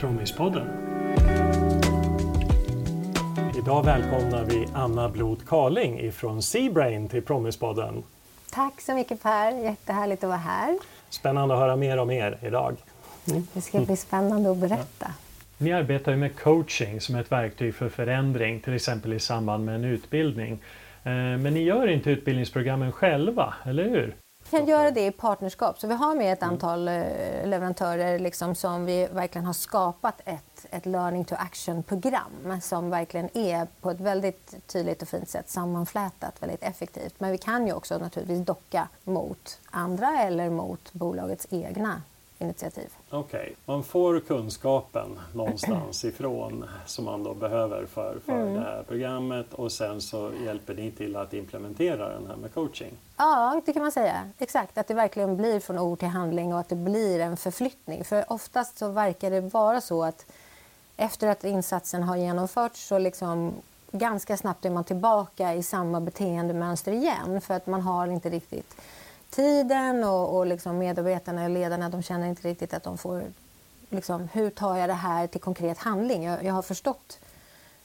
Promispodden. 0.00 0.66
Idag 3.58 3.84
välkomnar 3.84 4.44
vi 4.44 4.66
Anna 4.74 5.08
Blot 5.08 5.46
Karling 5.46 6.00
ifrån 6.00 6.42
Seabrain 6.42 7.08
till 7.08 7.22
Promispodden. 7.22 8.02
Tack 8.50 8.80
så 8.80 8.94
mycket 8.94 9.22
Per, 9.22 9.64
jättehärligt 9.64 10.24
att 10.24 10.28
vara 10.28 10.38
här. 10.38 10.78
Spännande 11.08 11.54
att 11.54 11.60
höra 11.60 11.76
mer 11.76 11.98
om 11.98 12.10
er 12.10 12.38
idag. 12.42 12.76
Mm. 13.30 13.46
Det 13.52 13.60
ska 13.60 13.80
bli 13.80 13.96
spännande 13.96 14.50
att 14.50 14.56
berätta. 14.56 15.10
Ni 15.58 15.72
arbetar 15.72 16.12
ju 16.12 16.18
med 16.18 16.36
coaching 16.36 17.00
som 17.00 17.14
ett 17.14 17.32
verktyg 17.32 17.74
för 17.74 17.88
förändring, 17.88 18.60
till 18.60 18.74
exempel 18.74 19.12
i 19.12 19.20
samband 19.20 19.64
med 19.64 19.74
en 19.74 19.84
utbildning. 19.84 20.52
Eh, 21.02 21.12
men 21.12 21.54
ni 21.54 21.62
gör 21.62 21.86
inte 21.86 22.10
utbildningsprogrammen 22.10 22.92
själva, 22.92 23.54
eller 23.64 23.88
hur? 23.88 24.14
Vi 24.50 24.58
kan 24.58 24.66
göra 24.66 24.90
det 24.90 25.06
i 25.06 25.10
partnerskap. 25.10 25.80
Så 25.80 25.86
vi 25.86 25.94
har 25.94 26.14
med 26.14 26.32
ett 26.32 26.42
mm. 26.42 26.52
antal 26.52 26.88
eh, 26.88 26.94
leverantörer 27.44 28.18
liksom 28.18 28.54
som 28.54 28.84
vi 28.84 29.06
verkligen 29.06 29.44
har 29.44 29.52
skapat 29.52 30.20
ett, 30.24 30.66
ett 30.70 30.86
learning 30.86 31.24
to 31.24 31.34
action-program 31.38 32.60
som 32.62 32.90
verkligen 32.90 33.36
är 33.36 33.66
på 33.80 33.90
ett 33.90 34.00
väldigt 34.00 34.54
tydligt 34.66 35.02
och 35.02 35.08
fint 35.08 35.28
sätt 35.28 35.50
sammanflätat, 35.50 36.42
väldigt 36.42 36.62
effektivt. 36.62 37.14
Men 37.18 37.32
vi 37.32 37.38
kan 37.38 37.66
ju 37.66 37.72
också 37.72 37.98
naturligtvis 37.98 38.46
docka 38.46 38.88
mot 39.04 39.58
andra 39.70 40.22
eller 40.22 40.50
mot 40.50 40.92
bolagets 40.92 41.46
egna 41.50 42.02
initiativ. 42.38 42.88
Okej, 43.10 43.40
okay. 43.40 43.54
man 43.64 43.84
får 43.84 44.20
kunskapen 44.20 45.20
någonstans 45.32 46.04
ifrån 46.04 46.64
som 46.86 47.04
man 47.04 47.22
då 47.22 47.34
behöver 47.34 47.86
för, 47.86 48.18
för 48.26 48.32
mm. 48.32 48.54
det 48.54 48.60
här 48.60 48.84
programmet 48.88 49.54
och 49.54 49.72
sen 49.72 50.00
så 50.00 50.30
hjälper 50.44 50.74
ni 50.74 50.90
till 50.90 51.16
att 51.16 51.34
implementera 51.34 52.08
den 52.08 52.26
här 52.26 52.36
med 52.36 52.54
coaching? 52.54 52.92
Ja, 53.16 53.60
det 53.66 53.72
kan 53.72 53.82
man 53.82 53.92
säga. 53.92 54.30
Exakt, 54.38 54.78
att 54.78 54.88
det 54.88 54.94
verkligen 54.94 55.36
blir 55.36 55.60
från 55.60 55.78
ord 55.78 55.98
till 55.98 56.08
handling 56.08 56.54
och 56.54 56.60
att 56.60 56.68
det 56.68 56.76
blir 56.76 57.20
en 57.20 57.36
förflyttning. 57.36 58.04
För 58.04 58.32
oftast 58.32 58.78
så 58.78 58.88
verkar 58.88 59.30
det 59.30 59.40
vara 59.40 59.80
så 59.80 60.04
att 60.04 60.26
efter 60.96 61.28
att 61.28 61.44
insatsen 61.44 62.02
har 62.02 62.16
genomförts 62.16 62.86
så 62.86 62.98
liksom 62.98 63.54
ganska 63.90 64.36
snabbt 64.36 64.64
är 64.64 64.70
man 64.70 64.84
tillbaka 64.84 65.54
i 65.54 65.62
samma 65.62 66.00
beteendemönster 66.00 66.92
igen 66.92 67.40
för 67.40 67.54
att 67.54 67.66
man 67.66 67.80
har 67.80 68.06
inte 68.06 68.30
riktigt 68.30 68.76
tiden 69.30 70.04
och, 70.04 70.36
och 70.36 70.46
liksom 70.46 70.78
medarbetarna 70.78 71.44
och 71.44 71.50
ledarna 71.50 71.88
de 71.88 72.02
känner 72.02 72.26
inte 72.26 72.48
riktigt 72.48 72.74
att 72.74 72.82
de 72.82 72.98
får... 72.98 73.22
Liksom, 73.90 74.28
hur 74.32 74.50
tar 74.50 74.76
jag 74.76 74.88
det 74.88 74.94
här 74.94 75.26
till 75.26 75.40
konkret 75.40 75.78
handling? 75.78 76.24
Jag, 76.24 76.44
jag 76.44 76.54
har 76.54 76.62
förstått 76.62 77.18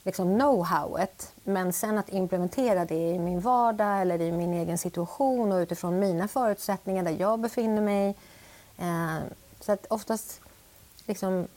liksom 0.04 0.40
know-howet 0.40 1.32
men 1.44 1.74
sen 1.74 1.98
att 1.98 2.10
implementera 2.10 2.86
det 2.86 3.12
i 3.12 3.20
min 3.20 3.40
vardag 3.40 4.02
eller 4.02 4.22
i 4.22 4.32
min 4.32 4.54
egen 4.54 4.78
situation 4.78 5.52
och 5.52 5.58
utifrån 5.58 6.00
mina 6.00 6.28
förutsättningar 6.28 7.04
där 7.04 7.16
jag 7.20 7.40
befinner 7.40 7.82
mig. 7.82 8.16
Eh, 8.78 9.18
så 9.60 9.72
att 9.72 9.86
oftast 9.90 10.42
liksom, 11.06 11.48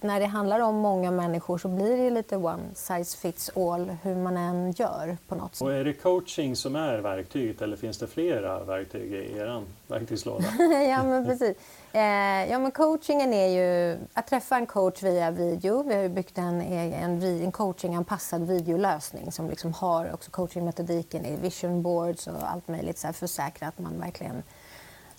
när 0.00 0.20
det 0.20 0.26
handlar 0.26 0.60
om 0.60 0.74
många 0.74 1.10
människor 1.10 1.58
så 1.58 1.68
blir 1.68 1.96
det 1.96 2.10
lite 2.10 2.36
one 2.36 2.62
size 2.74 3.18
fits 3.18 3.50
all 3.56 3.96
hur 4.02 4.14
man 4.16 4.36
än 4.36 4.72
gör 4.72 5.16
på 5.28 5.34
något 5.34 5.54
sätt. 5.54 5.62
Och 5.62 5.72
är 5.72 5.84
det 5.84 5.92
coaching 5.92 6.56
som 6.56 6.76
är 6.76 6.98
verktyget 6.98 7.62
eller 7.62 7.76
finns 7.76 7.98
det 7.98 8.06
flera 8.06 8.64
verktyg 8.64 9.12
i 9.12 9.38
er 9.38 9.62
verktygslåda? 9.88 10.44
ja 10.88 11.02
men 11.02 11.24
precis. 11.26 11.56
Eh, 11.92 12.50
ja 12.50 12.58
men 12.58 12.70
coachingen 12.70 13.32
är 13.32 13.48
ju 13.48 13.98
att 14.12 14.26
träffa 14.26 14.56
en 14.56 14.66
coach 14.66 15.02
via 15.02 15.30
video. 15.30 15.82
Vi 15.82 15.94
har 15.94 16.08
byggt 16.08 16.38
en, 16.38 16.60
en, 16.60 17.22
en 17.22 17.52
coachinganpassad 17.52 18.46
videolösning 18.46 19.32
som 19.32 19.50
liksom 19.50 19.72
har 19.72 20.14
också 20.14 20.30
coachingmetodiken 20.30 21.26
i 21.26 21.36
vision 21.36 21.82
boards 21.82 22.26
och 22.26 22.50
allt 22.52 22.68
möjligt 22.68 22.98
så 22.98 23.06
här 23.06 23.14
för 23.14 23.24
att 23.24 23.30
säkra 23.30 23.68
att 23.68 23.78
man 23.78 24.00
verkligen 24.00 24.42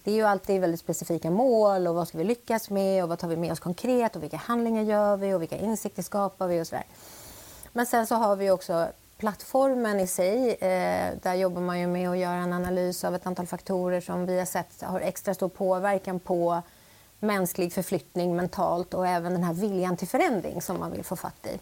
det 0.04 0.12
är 0.12 0.16
ju 0.16 0.24
alltid 0.24 0.62
väldigt 0.62 0.80
specifika 0.80 1.32
mål 1.32 1.88
och 1.88 1.96
vad 1.96 2.08
ska 2.08 2.18
vi 2.18 2.24
lyckas 2.24 2.70
med 2.70 3.04
och 3.04 3.10
vad 3.10 3.20
tar 3.20 3.28
vi 3.28 3.36
med 3.38 3.52
oss 3.52 3.60
konkret 3.60 4.16
och 4.16 4.24
vilka 4.24 4.38
handlingar 4.38 4.84
gör 4.84 5.18
vi 5.18 5.34
och 5.34 5.42
vilka 5.42 5.58
insikter 5.58 6.04
skapar 6.04 6.48
vi 6.48 6.62
och 6.62 6.68
sådär. 6.68 6.86
Men 7.74 7.86
sen 7.86 8.08
så 8.08 8.16
har 8.16 8.36
vi 8.36 8.52
också 8.52 8.88
plattformen 9.18 10.00
i 10.00 10.08
sig. 10.08 10.50
Eh, 10.54 11.14
där 11.22 11.34
jobbar 11.34 11.62
man 11.62 11.80
ju 11.80 11.88
med 11.88 12.10
att 12.10 12.18
göra 12.18 12.36
en 12.36 12.54
analys 12.54 13.04
av 13.04 13.16
ett 13.16 13.28
antal 13.28 13.48
faktorer 13.48 14.02
som 14.02 14.26
vi 14.26 14.40
har 14.40 14.46
sett 14.46 14.82
har 14.82 15.00
extra 15.00 15.34
stor 15.34 15.50
påverkan 15.50 16.20
på 16.20 16.62
mänsklig 17.20 17.74
förflyttning 17.74 18.36
mentalt 18.36 18.94
och 18.94 19.08
även 19.08 19.34
den 19.34 19.44
här 19.44 19.54
viljan 19.54 19.98
till 19.98 20.08
förändring 20.08 20.62
som 20.62 20.80
man 20.80 20.92
vill 20.92 21.04
få 21.04 21.16
fatt 21.16 21.48
i. 21.48 21.60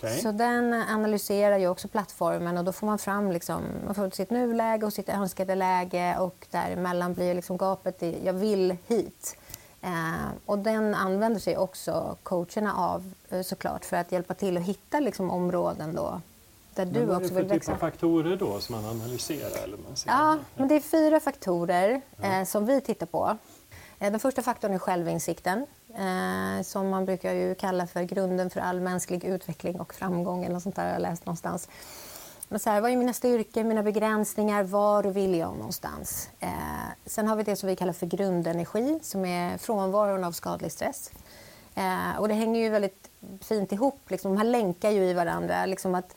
Okay. 0.00 0.18
Så 0.18 0.32
den 0.32 0.72
analyserar 0.72 1.58
ju 1.58 1.68
också 1.68 1.88
plattformen 1.88 2.58
och 2.58 2.64
då 2.64 2.72
får 2.72 2.86
man 2.86 2.98
fram 2.98 3.32
liksom, 3.32 3.62
man 3.86 3.94
får 3.94 4.10
sitt 4.10 4.30
nuläge 4.30 4.86
och 4.86 4.92
sitt 4.92 5.08
önskade 5.08 5.54
läge 5.54 6.16
och 6.18 6.46
däremellan 6.50 7.14
blir 7.14 7.34
liksom 7.34 7.56
gapet 7.56 8.02
i 8.02 8.18
jag 8.24 8.32
vill 8.32 8.76
hit. 8.86 9.36
Eh, 9.82 9.90
och 10.46 10.58
den 10.58 10.94
använder 10.94 11.40
sig 11.40 11.56
också 11.56 12.16
coacherna 12.22 12.74
av 12.74 13.12
eh, 13.28 13.42
såklart 13.42 13.84
för 13.84 13.96
att 13.96 14.12
hjälpa 14.12 14.34
till 14.34 14.56
att 14.56 14.62
hitta 14.62 15.00
liksom, 15.00 15.30
områden 15.30 15.94
då 15.94 16.20
där 16.74 16.84
men 16.84 17.06
du 17.06 17.14
också 17.14 17.34
vill 17.34 17.46
växa. 17.46 17.46
Vad 17.46 17.48
är 17.48 17.54
det 17.54 17.58
för 17.58 17.58
typ 17.58 17.68
av 17.68 17.90
faktorer 17.90 18.36
då 18.36 18.60
som 18.60 18.74
man 18.74 18.84
analyserar? 18.84 19.64
Eller 19.64 19.76
man 19.76 19.96
ser 19.96 20.10
ja, 20.10 20.38
men 20.56 20.68
det 20.68 20.74
är 20.74 20.80
fyra 20.80 21.20
faktorer 21.20 22.00
eh, 22.22 22.44
som 22.44 22.66
vi 22.66 22.80
tittar 22.80 23.06
på. 23.06 23.36
Eh, 23.98 24.10
den 24.10 24.20
första 24.20 24.42
faktorn 24.42 24.72
är 24.72 24.78
självinsikten 24.78 25.66
eh, 25.98 26.62
som 26.62 26.88
man 26.88 27.04
brukar 27.04 27.32
ju 27.32 27.54
kalla 27.54 27.86
för 27.86 28.02
grunden 28.02 28.50
för 28.50 28.60
all 28.60 28.80
mänsklig 28.80 29.24
utveckling 29.24 29.80
och 29.80 29.94
framgång 29.94 30.44
eller 30.44 30.54
något 30.54 30.62
sånt 30.62 30.76
där 30.76 30.92
jag 30.92 31.02
läst 31.02 31.26
någonstans. 31.26 31.68
Men 32.48 32.60
så 32.60 32.70
här, 32.70 32.80
vad 32.80 32.90
är 32.90 32.96
mina 32.96 33.12
styrkor, 33.12 33.64
mina 33.64 33.82
begränsningar, 33.82 34.62
var 34.62 35.02
vill 35.02 35.34
jag 35.34 35.56
någonstans? 35.56 36.30
Eh, 36.40 36.48
sen 37.06 37.28
har 37.28 37.36
vi 37.36 37.42
det 37.42 37.56
som 37.56 37.68
vi 37.68 37.76
kallar 37.76 37.92
för 37.92 38.06
grundenergi 38.06 38.98
som 39.02 39.24
är 39.24 39.58
frånvaron 39.58 40.24
av 40.24 40.32
skadlig 40.32 40.72
stress. 40.72 41.10
Eh, 41.74 42.20
och 42.20 42.28
det 42.28 42.34
hänger 42.34 42.60
ju 42.60 42.68
väldigt 42.68 43.10
fint 43.40 43.72
ihop, 43.72 44.10
liksom, 44.10 44.32
de 44.32 44.38
här 44.38 44.44
länkar 44.44 44.90
ju 44.90 45.04
i 45.04 45.14
varandra. 45.14 45.66
Liksom 45.66 45.94
att 45.94 46.16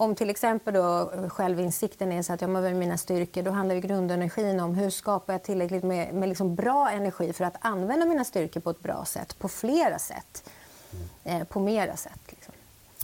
om 0.00 0.14
till 0.14 0.30
exempel 0.30 0.74
då 0.74 1.12
självinsikten 1.28 2.12
är 2.12 2.22
så 2.22 2.32
att 2.32 2.40
jag 2.40 2.50
behöver 2.50 2.74
mina 2.74 2.98
styrkor, 2.98 3.42
då 3.42 3.50
handlar 3.50 3.74
ju 3.74 3.80
grundenergin 3.80 4.60
om 4.60 4.74
hur 4.74 4.90
skapar 4.90 5.34
jag 5.34 5.42
tillräckligt 5.42 5.84
med, 5.84 6.14
med 6.14 6.28
liksom 6.28 6.54
bra 6.54 6.90
energi 6.90 7.32
för 7.32 7.44
att 7.44 7.56
använda 7.60 8.06
mina 8.06 8.24
styrkor 8.24 8.60
på 8.60 8.70
ett 8.70 8.80
bra 8.80 9.04
sätt, 9.04 9.38
på 9.38 9.48
flera 9.48 9.98
sätt, 9.98 10.50
mm. 11.24 11.40
eh, 11.40 11.46
på 11.46 11.60
mera 11.60 11.96
sätt. 11.96 12.20
Liksom. 12.26 12.54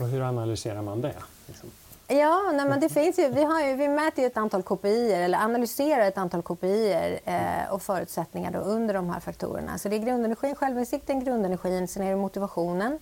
Och 0.01 0.07
hur 0.07 0.21
analyserar 0.21 0.81
man 0.81 1.01
det? 1.01 1.15
Liksom? 1.47 1.69
Ja, 2.07 2.51
nej, 2.53 2.65
men 2.65 2.79
det 2.79 2.89
finns 2.89 3.19
ju, 3.19 3.29
vi, 3.29 3.43
har 3.43 3.61
ju, 3.61 3.75
vi 3.75 3.87
mäter 3.87 4.21
ju 4.21 4.27
ett 4.27 4.37
antal 4.37 4.63
KPI 4.63 5.13
eller 5.13 5.37
analyserar 5.37 6.07
ett 6.07 6.17
antal 6.17 6.41
KPI 6.41 7.19
eh, 7.25 7.73
och 7.73 7.81
förutsättningar 7.81 8.51
då 8.51 8.59
under 8.59 8.93
de 8.93 9.09
här 9.09 9.19
faktorerna. 9.19 9.77
Så 9.77 9.89
det 9.89 9.95
är 9.95 9.99
grundenergin, 9.99 10.55
självinsikten, 10.55 11.23
grundenergin, 11.23 11.87
sen 11.87 12.03
är 12.03 12.09
det 12.09 12.15
motivationen, 12.15 12.99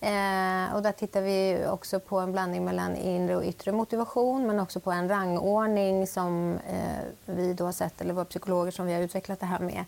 Eh, 0.00 0.74
och 0.74 0.82
där 0.82 0.92
tittar 0.92 1.22
vi 1.22 1.66
också 1.70 2.00
på 2.00 2.18
en 2.18 2.32
blandning 2.32 2.64
mellan 2.64 2.96
inre 2.96 3.36
och 3.36 3.44
yttre 3.44 3.72
motivation 3.72 4.46
men 4.46 4.60
också 4.60 4.80
på 4.80 4.92
en 4.92 5.08
rangordning 5.08 6.06
som 6.06 6.58
eh, 6.68 7.04
vi 7.24 7.54
då 7.54 7.64
har 7.64 7.72
sett, 7.72 8.00
eller 8.00 8.14
våra 8.14 8.24
psykologer 8.24 8.70
som 8.70 8.86
vi 8.86 8.94
har 8.94 9.00
utvecklat 9.00 9.40
det 9.40 9.46
här 9.46 9.58
med, 9.58 9.84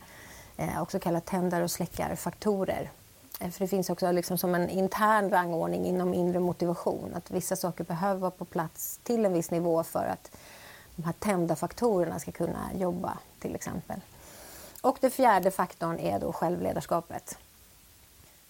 eh, 0.56 0.82
också 0.82 0.98
kallat 0.98 1.26
tändar 1.26 1.62
och 1.62 1.70
släckarfaktorer. 1.70 2.90
Eh, 3.40 3.50
för 3.50 3.60
det 3.60 3.68
finns 3.68 3.90
också 3.90 4.12
liksom 4.12 4.38
som 4.38 4.54
en 4.54 4.68
intern 4.68 5.30
rangordning 5.30 5.84
inom 5.84 6.14
inre 6.14 6.40
motivation. 6.40 7.14
Att 7.14 7.30
vissa 7.30 7.56
saker 7.56 7.84
behöver 7.84 8.20
vara 8.20 8.30
på 8.30 8.44
plats 8.44 9.00
till 9.02 9.24
en 9.24 9.32
viss 9.32 9.50
nivå 9.50 9.82
för 9.82 10.04
att 10.04 10.36
de 10.96 11.04
här 11.04 11.14
tända 11.18 11.56
faktorerna 11.56 12.18
ska 12.18 12.32
kunna 12.32 12.70
jobba 12.74 13.18
till 13.38 13.54
exempel. 13.54 14.00
Och 14.80 14.98
den 15.00 15.10
fjärde 15.10 15.50
faktorn 15.50 15.98
är 15.98 16.18
då 16.18 16.32
självledarskapet. 16.32 17.38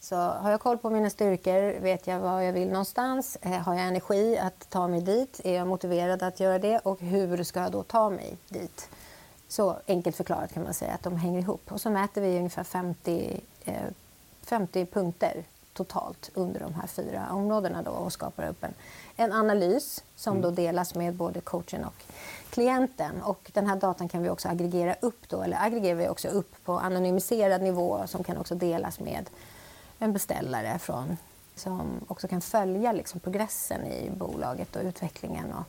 Så 0.09 0.17
har 0.17 0.51
jag 0.51 0.61
koll 0.61 0.79
på 0.79 0.91
mina 0.91 1.11
styrkor, 1.11 1.81
vet 1.81 2.07
jag 2.07 2.21
var 2.21 2.41
jag 2.41 2.53
vill 2.53 2.69
någonstans, 2.69 3.39
eh, 3.43 3.53
har 3.53 3.75
jag 3.75 3.87
energi 3.87 4.39
att 4.39 4.71
ta 4.71 4.89
mig 4.89 5.01
dit, 5.01 5.41
är 5.45 5.55
jag 5.55 5.67
motiverad 5.67 6.23
att 6.23 6.41
göra 6.41 6.59
det 6.59 6.79
och 6.79 7.01
hur 7.01 7.43
ska 7.43 7.61
jag 7.61 7.73
då 7.73 7.83
ta 7.83 8.11
mig 8.11 8.37
dit? 8.49 8.89
Så 9.49 9.77
enkelt 9.87 10.17
förklarat 10.17 10.53
kan 10.53 10.63
man 10.63 10.75
säga 10.75 10.93
att 10.93 11.03
de 11.03 11.17
hänger 11.17 11.39
ihop. 11.39 11.73
Och 11.73 11.81
så 11.81 11.91
mäter 11.91 12.21
vi 12.21 12.39
ungefär 12.39 12.65
50, 12.65 13.41
eh, 13.65 13.75
50 14.43 14.87
punkter 14.87 15.45
totalt 15.73 16.31
under 16.35 16.61
de 16.61 16.75
här 16.75 16.87
fyra 16.87 17.29
områdena 17.31 17.83
då 17.83 17.91
och 17.91 18.13
skapar 18.13 18.49
upp 18.49 18.65
en, 18.65 18.75
en 19.17 19.33
analys 19.33 20.05
som 20.17 20.33
mm. 20.33 20.43
då 20.43 20.51
delas 20.51 20.95
med 20.95 21.15
både 21.15 21.41
coachen 21.41 21.85
och 21.85 22.03
klienten. 22.51 23.23
Och 23.23 23.51
den 23.55 23.67
här 23.67 23.77
datan 23.77 24.09
kan 24.09 24.23
vi 24.23 24.31
också 24.31 24.49
aggregera 24.49 24.95
upp 25.01 25.29
då, 25.29 25.43
eller 25.43 25.59
aggregerar 25.61 25.97
vi 25.97 26.09
också 26.09 26.29
upp 26.29 26.65
på 26.65 26.79
anonymiserad 26.79 27.63
nivå 27.63 28.07
som 28.07 28.25
kan 28.25 28.37
också 28.37 28.55
delas 28.55 29.01
med 29.01 29.31
en 29.99 30.13
beställare 30.13 30.79
från, 30.79 31.17
som 31.55 32.01
också 32.09 32.29
kan 32.29 32.41
följa 32.41 32.93
liksom 32.93 33.21
progressen 33.21 33.87
i 33.87 34.11
bolaget 34.11 34.77
och 34.77 34.83
utvecklingen. 34.83 35.53
Och... 35.53 35.65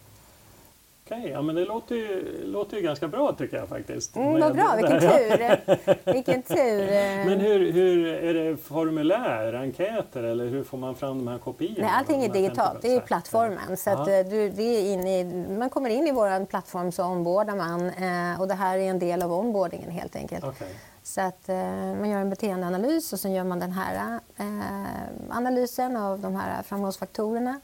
Okej, 1.05 1.19
okay, 1.19 1.31
ja, 1.31 1.41
men 1.41 1.55
det 1.55 1.65
låter 1.65 1.95
ju, 1.95 2.41
låter 2.45 2.77
ju 2.77 2.83
ganska 2.83 3.07
bra 3.07 3.33
tycker 3.33 3.57
jag 3.57 3.67
faktiskt. 3.67 4.15
Mm, 4.15 4.39
vad 4.39 4.55
bra, 4.55 4.75
vilken 4.77 4.99
tur! 5.09 6.13
vilken 6.13 6.41
tur! 6.41 6.85
Men 7.25 7.39
hur, 7.39 7.71
hur, 7.71 8.07
är 8.07 8.33
det 8.33 8.57
formulär, 8.57 9.53
enkäter 9.53 10.23
eller 10.23 10.47
hur 10.47 10.63
får 10.63 10.77
man 10.77 10.95
fram 10.95 11.17
de 11.17 11.27
här 11.27 11.37
kopiorna? 11.37 11.87
Nej, 11.87 11.91
allting 11.93 12.23
är 12.23 12.33
digitalt, 12.33 12.81
det 12.81 12.95
är 12.95 12.99
plattformen. 12.99 13.77
Så 13.77 13.89
att, 13.89 14.07
eh, 14.07 14.19
du, 14.29 14.49
det 14.49 14.63
är 14.63 14.93
in 14.93 15.07
i, 15.07 15.23
man 15.57 15.69
kommer 15.69 15.89
in 15.89 16.07
i 16.07 16.11
vår 16.11 16.45
plattform 16.45 16.91
så 16.91 17.03
ombordar 17.03 17.55
man 17.55 17.89
eh, 17.89 18.41
och 18.41 18.47
det 18.47 18.53
här 18.53 18.77
är 18.77 18.89
en 18.89 18.99
del 18.99 19.21
av 19.21 19.33
onboardingen 19.33 19.91
helt 19.91 20.15
enkelt. 20.15 20.43
Okay. 20.43 20.67
Så 21.09 21.21
att 21.21 21.49
eh, 21.49 21.95
man 21.99 22.09
gör 22.09 22.19
en 22.19 22.29
beteendeanalys 22.29 23.13
och 23.13 23.19
sen 23.19 23.33
gör 23.33 23.43
man 23.43 23.59
den 23.59 23.71
här 23.71 24.19
eh, 24.37 25.35
analysen 25.37 25.97
av 25.97 26.19
de 26.19 26.35
här 26.35 26.63
framgångsfaktorerna. 26.63 27.59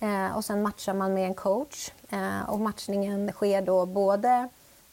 Eh, 0.00 0.36
och 0.36 0.44
sen 0.44 0.62
matchar 0.62 0.94
man 0.94 1.14
med 1.14 1.26
en 1.26 1.34
coach. 1.34 1.90
Eh, 2.10 2.50
och 2.50 2.60
matchningen 2.60 3.32
sker 3.32 3.62
då 3.62 3.86
både 3.86 4.48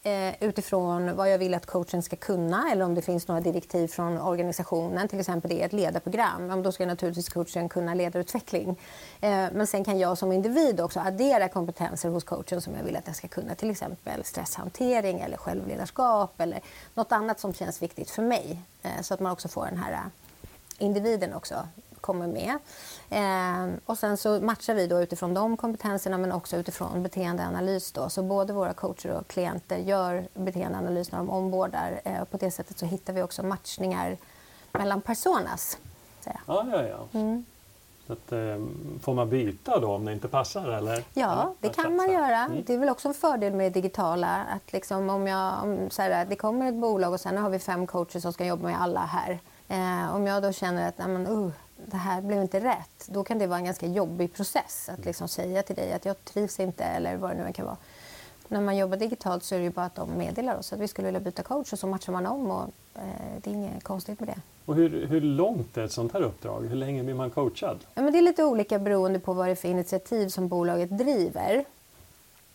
Eh, 0.07 0.35
utifrån 0.39 1.15
vad 1.15 1.31
jag 1.31 1.37
vill 1.37 1.53
att 1.53 1.65
coachen 1.65 2.03
ska 2.03 2.15
kunna 2.15 2.71
eller 2.71 2.85
om 2.85 2.95
det 2.95 3.01
finns 3.01 3.27
några 3.27 3.41
direktiv 3.41 3.87
från 3.87 4.17
organisationen. 4.17 5.07
Till 5.07 5.19
exempel 5.19 5.49
det 5.49 5.61
är 5.61 5.65
ett 5.65 5.73
ledarprogram. 5.73 6.63
Då 6.63 6.71
ska 6.71 6.85
naturligtvis 6.85 7.29
coachen 7.29 7.69
kunna 7.69 7.93
ledarutveckling. 7.93 8.69
Eh, 9.21 9.29
men 9.29 9.67
sen 9.67 9.83
kan 9.83 9.99
jag 9.99 10.17
som 10.17 10.31
individ 10.31 10.81
också 10.81 10.99
addera 10.99 11.49
kompetenser 11.49 12.09
hos 12.09 12.23
coachen 12.23 12.61
som 12.61 12.75
jag 12.75 12.83
vill 12.83 12.95
att 12.95 13.05
den 13.05 13.13
ska 13.13 13.27
kunna. 13.27 13.55
Till 13.55 13.69
exempel 13.69 14.23
stresshantering 14.23 15.19
eller 15.19 15.37
självledarskap 15.37 16.41
eller 16.41 16.59
något 16.93 17.11
annat 17.11 17.39
som 17.39 17.53
känns 17.53 17.81
viktigt 17.81 18.09
för 18.09 18.21
mig. 18.21 18.59
Eh, 18.83 19.01
så 19.01 19.13
att 19.13 19.19
man 19.19 19.31
också 19.31 19.47
får 19.47 19.65
den 19.65 19.77
här 19.77 19.93
eh, 19.93 19.99
individen 20.77 21.33
också 21.33 21.55
kommer 22.01 22.27
med. 22.27 22.57
Eh, 23.09 23.75
och 23.85 23.97
sen 23.97 24.17
så 24.17 24.39
matchar 24.39 24.73
vi 24.73 24.87
då 24.87 25.01
utifrån 25.01 25.33
de 25.33 25.57
kompetenserna 25.57 26.17
men 26.17 26.31
också 26.31 26.57
utifrån 26.57 27.03
beteendeanalys. 27.03 27.91
Då. 27.91 28.09
Så 28.09 28.23
både 28.23 28.53
våra 28.53 28.73
coacher 28.73 29.11
och 29.11 29.27
klienter 29.27 29.77
gör 29.77 30.27
beteendeanalys 30.33 31.11
när 31.11 31.19
de 31.19 31.29
ombordar. 31.29 32.01
Eh, 32.03 32.23
på 32.23 32.37
det 32.37 32.51
sättet 32.51 32.79
så 32.79 32.85
hittar 32.85 33.13
vi 33.13 33.21
också 33.21 33.43
matchningar 33.43 34.17
mellan 34.71 35.01
personas. 35.01 35.77
Ja, 36.23 36.65
ja, 36.71 36.83
ja. 36.83 37.19
Mm. 37.19 37.45
Att, 38.07 38.31
eh, 38.31 38.39
får 39.01 39.13
man 39.13 39.29
byta 39.29 39.79
då 39.79 39.95
om 39.95 40.05
det 40.05 40.13
inte 40.13 40.27
passar? 40.27 40.71
Eller? 40.71 41.03
Ja, 41.13 41.53
det 41.59 41.69
kan 41.69 41.95
man 41.95 42.11
göra. 42.11 42.37
Mm. 42.37 42.63
Det 42.65 42.73
är 42.73 42.77
väl 42.77 42.89
också 42.89 43.07
en 43.07 43.13
fördel 43.13 43.53
med 43.53 43.71
det 43.71 43.81
digitala. 43.81 44.45
Att 44.55 44.73
liksom 44.73 45.09
om 45.09 45.27
jag, 45.27 45.63
om, 45.63 45.89
så 45.89 46.01
här, 46.01 46.25
det 46.25 46.35
kommer 46.35 46.69
ett 46.69 46.75
bolag 46.75 47.13
och 47.13 47.19
sen 47.19 47.37
har 47.37 47.49
vi 47.49 47.59
fem 47.59 47.87
coacher 47.87 48.19
som 48.19 48.33
ska 48.33 48.45
jobba 48.45 48.63
med 48.63 48.81
alla 48.81 48.99
här. 48.99 49.39
Eh, 49.67 50.15
om 50.15 50.27
jag 50.27 50.43
då 50.43 50.51
känner 50.51 50.87
att 50.87 50.97
nej, 50.97 51.07
men, 51.07 51.27
uh, 51.27 51.51
det 51.85 51.97
här 51.97 52.21
blev 52.21 52.41
inte 52.41 52.59
rätt, 52.59 53.07
då 53.07 53.23
kan 53.23 53.39
det 53.39 53.47
vara 53.47 53.59
en 53.59 53.65
ganska 53.65 53.87
jobbig 53.87 54.33
process 54.33 54.89
att 54.89 55.05
liksom 55.05 55.27
säga 55.27 55.63
till 55.63 55.75
dig 55.75 55.93
att 55.93 56.05
jag 56.05 56.25
trivs 56.25 56.59
inte 56.59 56.83
eller 56.83 57.17
vad 57.17 57.31
det 57.31 57.45
nu 57.45 57.53
kan 57.53 57.65
vara. 57.65 57.77
När 58.47 58.61
man 58.61 58.77
jobbar 58.77 58.97
digitalt 58.97 59.43
så 59.43 59.55
är 59.55 59.59
det 59.59 59.65
ju 59.65 59.71
bara 59.71 59.85
att 59.85 59.95
de 59.95 60.17
meddelar 60.17 60.57
oss 60.57 60.73
att 60.73 60.79
vi 60.79 60.87
skulle 60.87 61.05
vilja 61.05 61.19
byta 61.19 61.43
coach 61.43 61.73
och 61.73 61.79
så 61.79 61.87
matchar 61.87 62.13
man 62.13 62.25
om 62.25 62.51
och 62.51 62.63
eh, 62.95 63.01
det 63.43 63.49
är 63.49 63.53
inget 63.53 63.83
konstigt 63.83 64.19
med 64.19 64.29
det. 64.29 64.41
Och 64.65 64.75
hur, 64.75 65.07
hur 65.07 65.21
långt 65.21 65.77
är 65.77 65.83
ett 65.83 65.91
sånt 65.91 66.13
här 66.13 66.21
uppdrag? 66.21 66.61
Hur 66.61 66.75
länge 66.75 67.03
blir 67.03 67.13
man 67.13 67.29
coachad? 67.29 67.77
Ja, 67.93 68.01
men 68.01 68.13
det 68.13 68.19
är 68.19 68.21
lite 68.21 68.43
olika 68.43 68.79
beroende 68.79 69.19
på 69.19 69.33
vad 69.33 69.47
det 69.47 69.51
är 69.51 69.55
för 69.55 69.67
initiativ 69.67 70.29
som 70.29 70.47
bolaget 70.47 70.97
driver. 70.97 71.65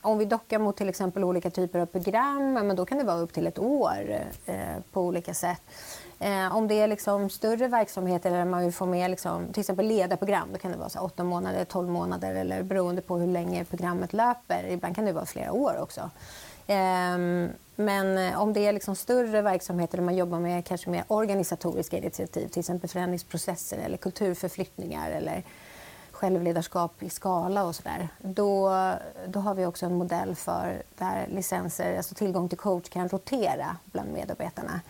Om 0.04 0.18
vi 0.18 0.24
dockar 0.24 0.58
mot 0.58 0.76
till 0.76 0.88
exempel 0.88 1.24
olika 1.24 1.50
typer 1.50 1.78
av 1.78 1.86
program, 1.86 2.52
men 2.52 2.76
då 2.76 2.84
kan 2.84 2.98
det 2.98 3.04
vara 3.04 3.18
upp 3.18 3.32
till 3.32 3.46
ett 3.46 3.58
år 3.58 4.20
eh, 4.46 4.56
på 4.92 5.00
olika 5.00 5.34
sätt. 5.34 5.62
Eh, 6.18 6.56
om 6.56 6.68
det 6.68 6.74
är 6.74 6.88
liksom 6.88 7.30
större 7.30 7.68
verksamheter 7.68 8.30
där 8.30 8.44
man 8.44 8.62
vill 8.62 8.72
få 8.72 8.86
med 8.86 9.10
liksom, 9.10 9.52
till 9.52 9.60
exempel 9.60 9.86
ledarprogram, 9.86 10.48
då 10.52 10.58
kan 10.58 10.70
det 10.72 10.78
vara 10.78 10.88
så 10.88 11.00
8 11.00 11.24
månader, 11.24 11.64
12 11.64 11.88
månader 11.88 12.34
eller 12.34 12.62
beroende 12.62 13.02
på 13.02 13.18
hur 13.18 13.26
länge 13.26 13.64
programmet 13.64 14.12
löper. 14.12 14.66
Ibland 14.68 14.96
kan 14.96 15.04
det 15.04 15.12
vara 15.12 15.26
flera 15.26 15.52
år 15.52 15.78
också. 15.80 16.10
Ehm, 16.66 17.44
eh, 17.44 17.50
men 17.76 18.34
om 18.36 18.52
det 18.52 18.66
är 18.66 18.72
liksom 18.72 18.96
större 18.96 19.42
verksamheter 19.42 19.98
där 19.98 20.04
man 20.04 20.16
jobbar 20.16 20.40
med 20.40 20.64
kanske 20.64 20.90
mer 20.90 21.04
organisatoriska 21.08 21.98
initiativ, 21.98 22.48
till 22.48 22.60
exempel 22.60 22.90
förändringsprocesser 22.90 23.78
eller 23.78 23.96
kulturförflyttningar 23.96 25.10
eller 25.10 25.42
självledarskap 26.22 27.02
i 27.02 27.10
skala 27.10 27.64
och 27.64 27.74
sådär. 27.74 28.08
Då, 28.18 28.70
då 29.26 29.40
har 29.40 29.54
vi 29.54 29.66
också 29.66 29.86
en 29.86 29.94
modell 29.94 30.34
för 30.34 30.82
där 30.98 31.26
licenser, 31.26 31.96
alltså 31.96 32.14
tillgång 32.14 32.48
till 32.48 32.58
coach 32.58 32.88
kan 32.88 33.08
rotera 33.08 33.76
bland 33.84 34.12
medarbetarna. 34.12 34.80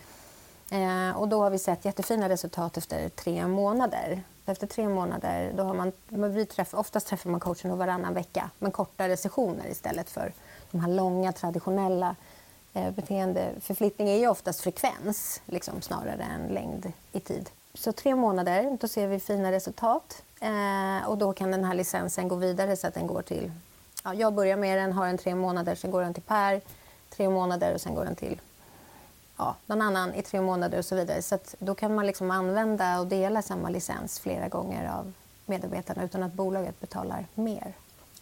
Eh, 0.71 1.17
och 1.17 1.27
då 1.27 1.41
har 1.41 1.49
vi 1.49 1.59
sett 1.59 1.85
jättefina 1.85 2.29
resultat 2.29 2.77
efter 2.77 3.09
tre 3.09 3.47
månader. 3.47 4.23
Efter 4.45 4.67
tre 4.67 4.89
månader, 4.89 5.53
då 5.55 5.63
har 5.63 5.73
man, 5.73 5.91
vi 6.33 6.45
träff, 6.45 6.73
oftast 6.73 7.07
träffar 7.07 7.29
man 7.29 7.39
coachen 7.39 7.77
varannan 7.77 8.13
vecka, 8.13 8.49
men 8.59 8.71
kortare 8.71 9.17
sessioner 9.17 9.67
istället 9.67 10.09
för 10.09 10.33
de 10.71 10.79
här 10.79 10.89
långa 10.89 11.31
traditionella 11.31 12.15
eh, 12.73 12.91
beteendeförflyttning 12.91 14.09
är 14.09 14.17
ju 14.17 14.27
oftast 14.27 14.61
frekvens 14.61 15.41
liksom, 15.45 15.81
snarare 15.81 16.23
än 16.23 16.47
längd 16.47 16.91
i 17.11 17.19
tid. 17.19 17.49
Så 17.75 17.91
tre 17.91 18.15
månader, 18.15 18.77
då 18.81 18.87
ser 18.87 19.07
vi 19.07 19.19
fina 19.19 19.51
resultat 19.51 20.23
eh, 20.41 21.09
och 21.09 21.17
då 21.17 21.33
kan 21.33 21.51
den 21.51 21.63
här 21.63 21.73
licensen 21.73 22.27
gå 22.27 22.35
vidare 22.35 22.75
så 22.75 22.87
att 22.87 22.93
den 22.93 23.07
går 23.07 23.21
till... 23.21 23.51
Ja, 24.03 24.13
jag 24.13 24.33
börjar 24.33 24.57
med 24.57 24.77
den, 24.77 24.93
har 24.93 25.07
den 25.07 25.17
tre 25.17 25.35
månader, 25.35 25.75
sen 25.75 25.91
går 25.91 26.01
den 26.01 26.13
till 26.13 26.23
Per, 26.23 26.61
tre 27.09 27.29
månader 27.29 27.73
och 27.73 27.81
sen 27.81 27.95
går 27.95 28.05
den 28.05 28.15
till 28.15 28.41
ja, 29.37 29.55
någon 29.65 29.81
annan 29.81 30.13
i 30.13 30.21
tre 30.21 30.41
månader 30.41 30.77
och 30.77 30.85
så 30.85 30.95
vidare. 30.95 31.21
Så 31.21 31.37
då 31.59 31.75
kan 31.75 31.95
man 31.95 32.05
liksom 32.05 32.31
använda 32.31 32.99
och 32.99 33.07
dela 33.07 33.41
samma 33.41 33.69
licens 33.69 34.19
flera 34.19 34.47
gånger 34.47 34.91
av 34.91 35.13
medarbetarna 35.45 36.03
utan 36.03 36.23
att 36.23 36.33
bolaget 36.33 36.79
betalar 36.79 37.25
mer. 37.35 37.73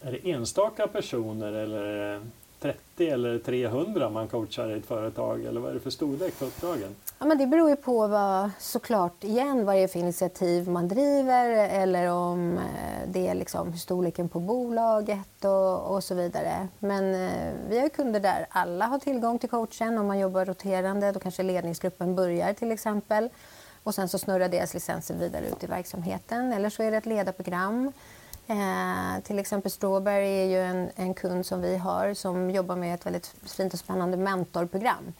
Är 0.01 0.11
det 0.11 0.31
enstaka 0.31 0.87
personer 0.87 1.53
eller 1.53 2.21
30 2.61 3.09
eller 3.09 3.39
300 3.39 4.09
man 4.09 4.27
coachar 4.27 4.69
i 4.69 4.77
ett 4.77 4.85
företag 4.85 5.45
eller 5.45 5.61
vad 5.61 5.69
är 5.69 5.73
det 5.73 5.79
för 5.79 5.89
storlek 5.89 6.39
på 6.39 6.45
uppdragen? 6.45 6.95
Ja, 7.19 7.25
men 7.25 7.37
det 7.37 7.47
beror 7.47 7.69
ju 7.69 7.75
på 7.75 8.07
vad, 8.07 8.49
såklart 8.59 9.23
igen 9.23 9.65
vad 9.65 9.75
det 9.75 9.83
är 9.83 9.87
för 9.87 9.99
initiativ 9.99 10.69
man 10.69 10.87
driver 10.87 11.49
eller 11.49 12.09
om 12.09 12.57
eh, 12.57 13.07
det 13.07 13.27
är 13.27 13.35
liksom 13.35 13.77
storleken 13.77 14.29
på 14.29 14.39
bolaget 14.39 15.45
och, 15.45 15.95
och 15.95 16.03
så 16.03 16.15
vidare. 16.15 16.67
Men 16.79 17.15
eh, 17.15 17.53
vi 17.69 17.79
har 17.79 17.89
kunder 17.89 18.19
där 18.19 18.45
alla 18.49 18.85
har 18.85 18.99
tillgång 18.99 19.39
till 19.39 19.49
coachen. 19.49 19.97
Om 19.97 20.07
man 20.07 20.19
jobbar 20.19 20.45
roterande 20.45 21.11
då 21.11 21.19
kanske 21.19 21.43
ledningsgruppen 21.43 22.15
börjar 22.15 22.53
till 22.53 22.71
exempel 22.71 23.29
och 23.83 23.95
sen 23.95 24.09
så 24.09 24.17
snurrar 24.17 24.49
deras 24.49 24.73
licenser 24.73 25.15
vidare 25.15 25.47
ut 25.47 25.63
i 25.63 25.67
verksamheten. 25.67 26.53
Eller 26.53 26.69
så 26.69 26.83
är 26.83 26.91
det 26.91 26.97
ett 26.97 27.05
ledarprogram 27.05 27.91
Eh, 28.47 29.23
till 29.23 29.39
exempel 29.39 29.71
Strawberry 29.71 30.27
är 30.27 30.45
ju 30.45 30.61
en, 30.61 30.89
en, 30.95 31.13
kund 31.13 31.45
som 31.45 31.61
vi 31.61 31.77
har 31.77 32.13
som 32.13 32.49
jobbar 32.49 32.75
med 32.75 32.95
ett 32.95 33.05
väldigt 33.05 33.27
fint 33.27 33.73
och 33.73 33.79
spännande 33.79 34.17
mentorprogram. 34.17 35.13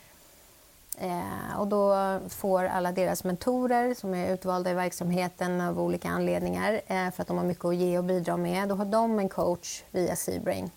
Eh, 0.97 1.59
och 1.59 1.67
då 1.67 2.19
får 2.29 2.63
alla 2.63 2.91
deras 2.91 3.23
mentorer 3.23 3.93
som 3.93 4.13
är 4.13 4.33
utvalda 4.33 4.71
i 4.71 4.73
verksamheten 4.73 5.61
av 5.61 5.79
olika 5.79 6.09
anledningar 6.09 6.81
eh, 6.87 7.11
för 7.11 7.21
att 7.21 7.27
de 7.27 7.37
har 7.37 7.45
mycket 7.45 7.65
att 7.65 7.75
ge 7.75 7.97
och 7.97 8.03
bidra 8.03 8.37
med, 8.37 8.69
då 8.69 8.75
har 8.75 8.85
de 8.85 9.19
en 9.19 9.29
coach 9.29 9.83
via 9.91 10.15
Seabrain. 10.15 10.71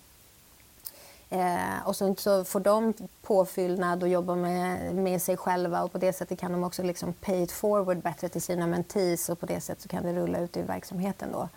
Eh, 1.30 1.86
och 1.86 1.96
sen 1.96 2.16
så 2.16 2.44
får 2.44 2.60
de 2.60 2.94
påfyllnad 3.22 4.02
och 4.02 4.08
jobba 4.08 4.34
med, 4.34 4.94
med 4.94 5.22
sig 5.22 5.36
själva 5.36 5.82
och 5.82 5.92
på 5.92 5.98
det 5.98 6.12
sättet 6.12 6.38
kan 6.38 6.52
de 6.52 6.64
också 6.64 6.82
liksom 6.82 7.12
pay 7.12 7.42
it 7.42 7.52
forward 7.52 7.98
bättre 7.98 8.28
till 8.28 8.42
sina 8.42 8.66
mentees 8.66 9.28
och 9.28 9.40
på 9.40 9.46
det 9.46 9.60
sättet 9.60 9.82
så 9.82 9.88
kan 9.88 10.02
det 10.02 10.12
rulla 10.12 10.38
ut 10.38 10.56
i 10.56 10.62
verksamheten 10.62 11.32
då. 11.32 11.48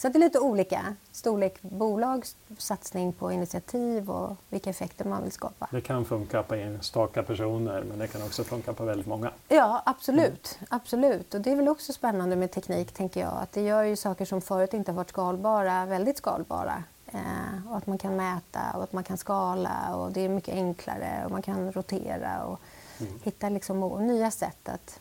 Så 0.00 0.08
det 0.08 0.18
är 0.18 0.20
lite 0.20 0.38
olika. 0.38 0.94
Storlek 1.12 1.62
bolag, 1.62 2.24
satsning 2.58 3.12
på 3.12 3.32
initiativ 3.32 4.10
och 4.10 4.36
vilka 4.48 4.70
effekter 4.70 5.04
man 5.04 5.22
vill 5.22 5.32
skapa. 5.32 5.68
Det 5.70 5.80
kan 5.80 6.04
funka 6.04 6.42
på 6.42 6.54
enstaka 6.54 7.22
personer 7.22 7.82
men 7.82 7.98
det 7.98 8.06
kan 8.06 8.22
också 8.22 8.44
funka 8.44 8.72
på 8.72 8.84
väldigt 8.84 9.06
många. 9.06 9.32
Ja, 9.48 9.82
absolut. 9.86 10.58
Mm. 10.58 10.66
absolut. 10.68 11.34
Och 11.34 11.40
det 11.40 11.52
är 11.52 11.56
väl 11.56 11.68
också 11.68 11.92
spännande 11.92 12.36
med 12.36 12.50
teknik, 12.50 12.92
tänker 12.92 13.20
jag. 13.20 13.32
Att 13.42 13.52
det 13.52 13.60
gör 13.60 13.82
ju 13.82 13.96
saker 13.96 14.24
som 14.24 14.40
förut 14.40 14.74
inte 14.74 14.90
har 14.90 14.96
varit 14.96 15.10
skalbara, 15.10 15.86
väldigt 15.86 16.16
skalbara. 16.16 16.84
Eh, 17.06 17.70
och 17.70 17.76
att 17.76 17.86
man 17.86 17.98
kan 17.98 18.16
mäta 18.16 18.60
och 18.74 18.82
att 18.82 18.92
man 18.92 19.04
kan 19.04 19.18
skala 19.18 19.96
och 19.96 20.12
det 20.12 20.20
är 20.20 20.28
mycket 20.28 20.54
enklare 20.54 21.22
och 21.24 21.30
man 21.30 21.42
kan 21.42 21.72
rotera 21.72 22.44
och 22.44 22.60
mm. 23.00 23.12
hitta 23.22 23.48
liksom 23.48 24.06
nya 24.06 24.30
sätt 24.30 24.68
att... 24.68 25.00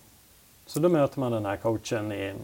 Så 0.65 0.79
då 0.79 0.89
möter 0.89 1.19
man 1.19 1.31
den 1.31 1.45
här 1.45 1.57
coachen 1.57 2.11
i 2.11 2.35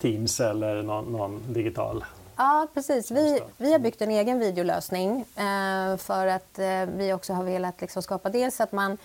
Teams 0.00 0.40
eller 0.40 0.82
någon, 0.82 1.12
någon 1.12 1.42
digital 1.52 2.04
Ja, 2.40 2.66
precis. 2.74 3.10
Vi, 3.10 3.40
vi 3.56 3.72
har 3.72 3.78
byggt 3.78 4.02
en 4.02 4.10
egen 4.10 4.38
videolösning 4.38 5.20
eh, 5.20 5.96
för 5.96 6.26
att 6.26 6.58
eh, 6.58 6.86
vi 6.96 7.12
också 7.12 7.32
har 7.32 7.44
velat 7.44 7.80
liksom 7.80 8.02
skapa 8.02 8.30
dels 8.30 8.60
att 8.60 8.72
man 8.72 8.98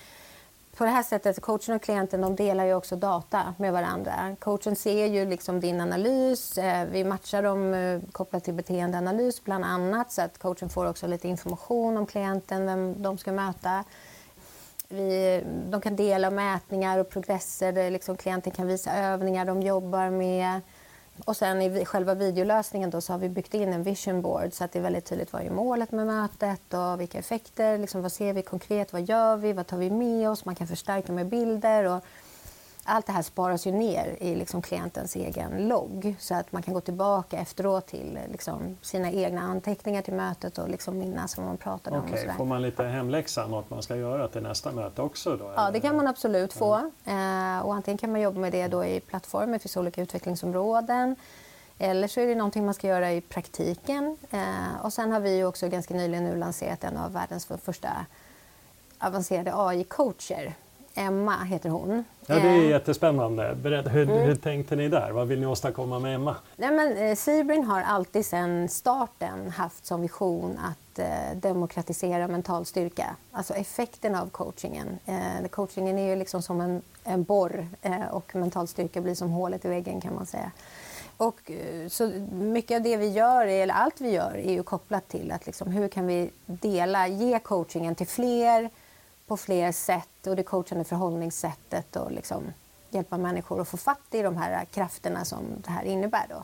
på 0.78 0.84
det 0.84 0.90
här 0.90 1.04
sättet, 1.04 1.42
coachen 1.42 1.76
och 1.76 1.82
klienten 1.82 2.22
de 2.22 2.36
delar 2.36 2.66
ju 2.66 2.74
också 2.74 2.96
data 2.96 3.54
med 3.58 3.74
varandra. 3.74 4.36
Coachen 4.40 4.76
ser 4.76 5.06
ju 5.06 5.26
liksom 5.26 5.60
din 5.60 5.82
analys, 5.82 6.58
eh, 6.58 6.88
vi 6.92 7.04
matchar 7.04 7.44
dem 7.44 7.74
eh, 7.74 8.02
kopplat 8.12 8.44
till 8.44 8.54
beteendeanalys 8.54 9.44
bland 9.44 9.66
annat 9.66 10.12
så 10.12 10.22
att 10.22 10.38
coachen 10.38 10.70
får 10.70 10.90
också 10.90 11.08
lite 11.08 11.28
information 11.28 11.98
om 11.98 12.06
klienten, 12.06 12.66
vem 12.66 13.02
de 13.02 13.18
ska 13.18 13.32
möta. 13.32 13.84
Vi, 14.88 15.44
de 15.70 15.82
kan 15.82 15.96
dela 15.96 16.30
mätningar 16.30 17.00
och 17.00 17.10
progresser 17.10 17.92
liksom 17.92 18.18
klienten 18.18 18.52
kan 18.52 18.68
visa 18.68 18.94
övningar 18.94 19.46
de 19.46 19.62
jobbar 19.62 20.10
med. 20.10 20.62
Och 21.26 21.38
sen 21.38 21.62
i 21.62 21.86
själva 21.86 22.14
videolösningen 22.14 22.90
då 22.90 23.02
så 23.02 23.14
har 23.14 23.18
vi 23.18 23.30
byggt 23.30 23.54
in 23.54 23.74
en 23.74 23.84
vision 23.84 24.22
board 24.22 24.54
så 24.54 24.64
att 24.64 24.72
det 24.72 24.80
är 24.80 24.84
väldigt 24.84 25.06
tydligt 25.06 25.34
vad 25.34 25.42
är 25.42 25.50
målet 25.50 25.92
med 25.92 26.08
mötet 26.08 26.74
och 26.74 27.02
vilka 27.02 27.18
effekter, 27.18 27.78
liksom 27.78 28.02
vad 28.02 28.12
ser 28.12 28.34
vi 28.34 28.42
konkret, 28.42 28.94
vad 28.94 29.02
gör 29.02 29.38
vi, 29.38 29.54
vad 29.54 29.68
tar 29.68 29.78
vi 29.78 29.90
med 29.90 30.30
oss, 30.30 30.46
man 30.46 30.56
kan 30.56 30.68
förstärka 30.68 31.12
med 31.12 31.28
bilder 31.28 31.84
och 31.84 32.04
allt 32.86 33.06
det 33.06 33.12
här 33.12 33.22
sparas 33.22 33.68
ju 33.68 33.72
ner 33.72 34.18
i 34.20 34.36
liksom 34.36 34.62
klientens 34.62 35.16
egen 35.16 35.68
logg 35.68 36.16
så 36.20 36.36
att 36.36 36.52
man 36.52 36.62
kan 36.62 36.74
gå 36.74 36.82
tillbaka 36.82 37.38
efteråt 37.38 37.88
till 37.88 38.20
liksom 38.32 38.78
sina 38.82 39.12
egna 39.12 39.42
anteckningar 39.42 40.02
till 40.02 40.14
mötet 40.14 40.58
och 40.58 40.70
liksom 40.70 40.98
minnas 40.98 41.38
vad 41.38 41.46
man 41.46 41.58
pratade 41.58 41.98
okay. 41.98 42.10
om. 42.10 42.14
Och 42.14 42.20
sådär. 42.20 42.34
Får 42.34 42.46
man 42.46 42.62
lite 42.62 42.84
hemläxa, 42.84 43.48
något 43.48 43.70
man 43.70 43.84
ska 43.84 43.96
göra 43.96 44.28
till 44.28 44.42
nästa 44.42 44.72
möte 44.72 45.02
också? 45.02 45.38
Då, 45.38 45.54
ja, 45.56 45.72
det 45.72 45.80
kan 45.80 45.96
man 45.96 46.08
absolut 46.08 46.54
få. 46.54 46.92
Mm. 47.06 47.58
Eh, 47.58 47.66
och 47.66 47.76
antingen 47.76 47.98
kan 47.98 48.12
man 48.12 48.22
jobba 48.22 48.40
med 48.40 48.52
det 48.52 48.68
då 48.68 48.86
i 48.86 49.00
plattformen, 49.00 49.52
det 49.52 49.60
finns 49.60 49.78
olika 49.78 50.02
utvecklingsområden. 50.02 51.16
Eller 51.80 52.08
så 52.08 52.20
är 52.20 52.28
det 52.28 52.36
någonting 52.36 52.66
man 52.66 52.74
ska 52.74 52.88
göra 52.88 53.12
i 53.12 53.22
praktiken. 53.22 54.18
Eh, 54.32 54.86
och 54.86 54.94
sen 54.94 55.12
har 55.12 55.20
vi 55.20 55.44
också 55.44 55.70
ganska 55.70 55.94
nyligen 55.94 56.24
nu 56.24 56.36
lanserat 56.36 56.84
en 56.84 56.98
av 56.98 57.14
världens 57.14 57.46
första 57.46 57.90
avancerade 59.00 59.52
AI-coacher 59.54 60.54
Emma 60.96 61.44
heter 61.44 61.70
hon. 61.70 62.04
Ja, 62.28 62.36
det 62.36 62.42
är 62.42 62.58
eh, 62.58 62.70
jättespännande. 62.70 63.56
Berätta, 63.56 63.90
hur, 63.90 64.10
mm. 64.10 64.22
hur 64.24 64.36
tänkte 64.36 64.76
ni 64.76 64.88
där? 64.90 65.12
Vad 65.12 65.28
vill 65.28 65.40
ni 65.40 65.46
åstadkomma 65.46 66.00
med 66.00 66.16
Emma? 66.16 66.36
Nej, 66.56 66.72
men, 66.72 66.98
eh, 66.98 67.16
Sibrin 67.16 67.64
har 67.64 67.82
alltid 67.82 68.26
sedan 68.26 68.70
starten 68.70 69.50
haft 69.50 69.86
som 69.86 70.02
vision 70.02 70.60
att 70.60 71.00
eh, 71.00 71.38
demokratisera 71.38 72.28
mental 72.28 72.66
styrka. 72.66 73.16
Alltså 73.32 73.54
effekten 73.54 74.16
av 74.16 74.30
coachingen. 74.30 75.00
Eh, 75.06 75.48
coachingen 75.50 75.98
är 75.98 76.10
ju 76.10 76.16
liksom 76.16 76.42
som 76.42 76.62
en, 76.62 76.82
en 77.04 77.24
borr 77.24 77.68
eh, 77.82 78.08
och 78.12 78.36
mental 78.36 78.68
styrka 78.68 79.02
blir 79.02 79.16
som 79.16 79.30
hålet 79.30 79.66
i 79.66 79.68
väggen 79.68 80.02
kan 80.02 80.16
man 80.16 80.26
säga. 80.26 80.52
Och, 81.18 81.52
eh, 81.52 81.88
så 81.88 82.08
mycket 82.32 82.76
av 82.76 82.82
det 82.82 82.98
vi 82.98 83.10
gör, 83.10 83.48
eller 83.48 83.74
allt 83.74 84.02
vi 84.02 84.12
gör, 84.12 84.38
är 84.38 84.52
ju 84.52 84.64
kopplat 84.64 85.08
till 85.08 85.32
att 85.32 85.46
liksom, 85.46 85.72
hur 85.72 85.88
kan 85.88 86.08
vi 86.08 86.30
dela, 86.46 87.08
ge 87.08 87.40
coachingen 87.40 87.96
till 87.96 88.08
fler 88.08 88.70
på 89.28 89.38
fler 89.38 89.72
sätt 89.72 90.08
och 90.28 90.36
det 90.36 90.44
coachande 90.44 90.84
förhållningssättet 90.84 91.96
och 91.96 92.12
liksom 92.12 92.44
hjälpa 92.90 93.18
människor 93.18 93.62
att 93.62 93.68
få 93.68 93.78
fatt 93.78 94.08
i 94.12 94.22
de 94.22 94.38
här 94.38 94.66
krafterna 94.66 95.26
som 95.26 95.46
det 95.58 95.70
här 95.70 95.84
innebär. 95.84 96.26
Då. 96.30 96.44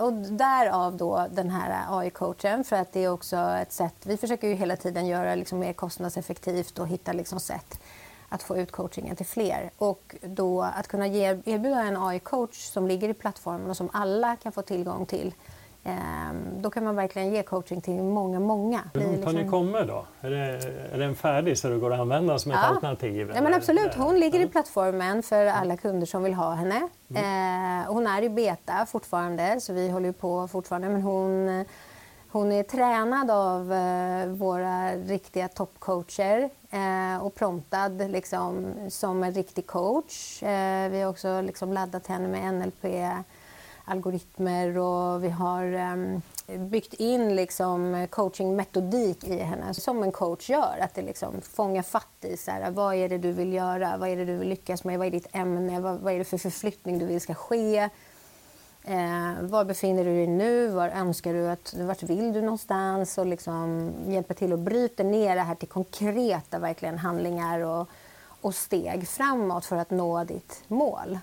Och 0.00 0.12
därav 0.12 0.96
då 0.96 1.26
den 1.30 1.50
här 1.50 1.84
AI-coachen 1.88 2.64
för 2.64 2.76
att 2.76 2.92
det 2.92 3.04
är 3.04 3.12
också 3.12 3.36
ett 3.36 3.72
sätt, 3.72 3.94
vi 4.02 4.16
försöker 4.16 4.48
ju 4.48 4.54
hela 4.54 4.76
tiden 4.76 5.06
göra 5.06 5.34
liksom 5.34 5.58
mer 5.58 5.72
kostnadseffektivt 5.72 6.78
och 6.78 6.88
hitta 6.88 7.12
liksom 7.12 7.40
sätt 7.40 7.80
att 8.28 8.42
få 8.42 8.56
ut 8.56 8.72
coachingen 8.72 9.16
till 9.16 9.26
fler. 9.26 9.70
Och 9.78 10.16
då 10.22 10.62
att 10.62 10.88
kunna 10.88 11.06
ge, 11.06 11.24
erbjuda 11.44 11.82
en 11.82 11.96
AI-coach 11.96 12.70
som 12.72 12.86
ligger 12.86 13.08
i 13.08 13.14
plattformen 13.14 13.70
och 13.70 13.76
som 13.76 13.90
alla 13.92 14.36
kan 14.36 14.52
få 14.52 14.62
tillgång 14.62 15.06
till 15.06 15.34
då 16.60 16.70
kan 16.70 16.84
man 16.84 16.96
verkligen 16.96 17.30
ge 17.30 17.42
coaching 17.42 17.80
till 17.80 18.02
många, 18.02 18.40
många. 18.40 18.80
Hur 18.94 19.00
långt 19.00 19.24
har 19.24 19.32
ni 19.32 19.38
liksom- 19.38 19.50
kommit 19.50 19.88
då? 19.88 20.04
Är, 20.20 20.30
det, 20.30 20.60
är 20.92 20.98
den 20.98 21.14
färdig 21.14 21.58
så 21.58 21.68
det 21.68 21.78
går 21.78 21.92
att 21.92 22.00
använda 22.00 22.38
som 22.38 22.50
ett 22.50 22.58
ja. 22.62 22.68
alternativ? 22.68 23.32
Ja, 23.34 23.42
men 23.42 23.54
absolut, 23.54 23.94
hon 23.94 24.20
ligger 24.20 24.40
i 24.40 24.46
plattformen 24.46 25.22
för 25.22 25.46
alla 25.46 25.76
kunder 25.76 26.06
som 26.06 26.22
vill 26.22 26.34
ha 26.34 26.54
henne. 26.54 26.88
Mm. 27.10 27.80
Eh, 27.80 27.92
hon 27.92 28.06
är 28.06 28.22
i 28.22 28.28
beta 28.28 28.86
fortfarande, 28.86 29.60
så 29.60 29.72
vi 29.72 29.88
håller 29.88 30.12
på 30.12 30.48
fortfarande. 30.48 30.88
Men 30.88 31.02
hon, 31.02 31.64
hon 32.28 32.52
är 32.52 32.62
tränad 32.62 33.30
av 33.30 33.72
eh, 33.72 34.26
våra 34.26 34.92
riktiga 34.94 35.48
toppcoacher 35.48 36.50
eh, 36.70 37.24
och 37.24 37.34
promptad 37.34 37.88
liksom, 37.88 38.74
som 38.88 39.22
en 39.22 39.32
riktig 39.32 39.66
coach. 39.66 40.42
Eh, 40.42 40.90
vi 40.90 41.00
har 41.00 41.10
också 41.10 41.40
liksom 41.40 41.72
laddat 41.72 42.06
henne 42.06 42.28
med 42.28 42.54
NLP 42.54 42.84
algoritmer 43.90 44.78
och 44.78 45.24
vi 45.24 45.28
har 45.28 45.64
ehm, 45.64 46.22
byggt 46.58 46.94
in 46.94 47.36
liksom 47.36 47.94
eh, 47.94 48.06
coachingmetodik 48.06 49.24
i 49.24 49.38
henne 49.38 49.74
som 49.74 50.02
en 50.02 50.12
coach 50.12 50.50
gör. 50.50 50.78
Att 50.80 50.94
det 50.94 51.02
liksom 51.02 51.40
fångar 51.40 51.82
fatt 51.82 52.24
i 52.24 52.36
så 52.36 52.50
här, 52.50 52.70
vad 52.70 52.94
är 52.94 53.08
det 53.08 53.18
du 53.18 53.32
vill 53.32 53.52
göra, 53.52 53.96
vad 53.96 54.08
är 54.08 54.16
det 54.16 54.24
du 54.24 54.36
vill 54.36 54.48
lyckas 54.48 54.84
med, 54.84 54.98
vad 54.98 55.06
är 55.06 55.10
ditt 55.10 55.28
ämne, 55.32 55.80
vad, 55.80 56.00
vad 56.00 56.12
är 56.12 56.18
det 56.18 56.24
för 56.24 56.38
förflyttning 56.38 56.98
du 56.98 57.06
vill 57.06 57.20
ska 57.20 57.34
ske. 57.34 57.88
Eh, 58.84 59.42
var 59.42 59.64
befinner 59.64 60.04
du 60.04 60.14
dig 60.14 60.26
nu? 60.26 60.68
Var 60.68 60.88
önskar 60.88 61.32
du 61.32 61.48
att, 61.48 61.74
vart 61.78 62.02
vill 62.02 62.32
du 62.32 62.40
någonstans? 62.40 63.18
Och 63.18 63.26
liksom 63.26 63.92
hjälpa 64.06 64.34
till 64.34 64.52
att 64.52 64.58
bryta 64.58 65.02
ner 65.02 65.36
det 65.36 65.42
här 65.42 65.54
till 65.54 65.68
konkreta 65.68 66.58
verkligen 66.58 66.98
handlingar 66.98 67.60
och, 67.60 67.88
och 68.40 68.54
steg 68.54 69.08
framåt 69.08 69.64
för 69.64 69.76
att 69.76 69.90
nå 69.90 70.24
ditt 70.24 70.62
mål. 70.68 71.18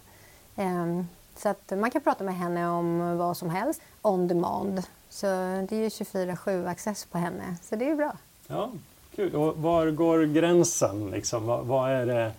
Eh, 0.55 1.03
så 1.39 1.49
att 1.49 1.71
man 1.77 1.91
kan 1.91 2.01
prata 2.01 2.23
med 2.23 2.37
henne 2.37 2.69
om 2.69 3.17
vad 3.17 3.37
som 3.37 3.49
helst 3.49 3.81
on 4.01 4.27
demand. 4.27 4.83
Så 5.09 5.25
det 5.69 5.71
är 5.71 5.79
ju 5.79 5.87
24-7 5.87 6.67
access 6.67 7.05
på 7.05 7.17
henne, 7.17 7.55
så 7.61 7.75
det 7.75 7.89
är 7.89 7.95
bra. 7.95 8.17
Ja, 8.47 8.71
kul. 9.15 9.35
Och 9.35 9.57
var 9.57 9.91
går 9.91 10.23
gränsen? 10.23 11.11
Liksom? 11.11 11.45
Vad, 11.45 11.65
vad 11.65 11.91
är 11.91 12.05
det? 12.05 12.31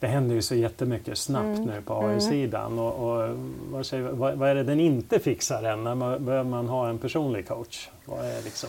det 0.00 0.06
händer 0.06 0.34
ju 0.34 0.42
så 0.42 0.54
jättemycket 0.54 1.18
snabbt 1.18 1.58
mm. 1.58 1.64
nu 1.64 1.82
på 1.82 1.94
AI-sidan. 1.94 2.72
Mm. 2.72 2.84
Och, 2.84 3.10
och 3.10 3.38
vad, 3.70 3.86
säger, 3.86 4.02
vad, 4.02 4.34
vad, 4.34 4.48
är 4.48 4.54
det 4.54 4.62
den 4.62 4.80
inte 4.80 5.18
fixar 5.18 5.62
än? 5.62 5.84
När 5.84 6.18
behöver 6.18 6.50
man 6.50 6.68
ha 6.68 6.88
en 6.88 6.98
personlig 6.98 7.48
coach? 7.48 7.88
Vad 8.04 8.24
är 8.24 8.42
liksom... 8.42 8.68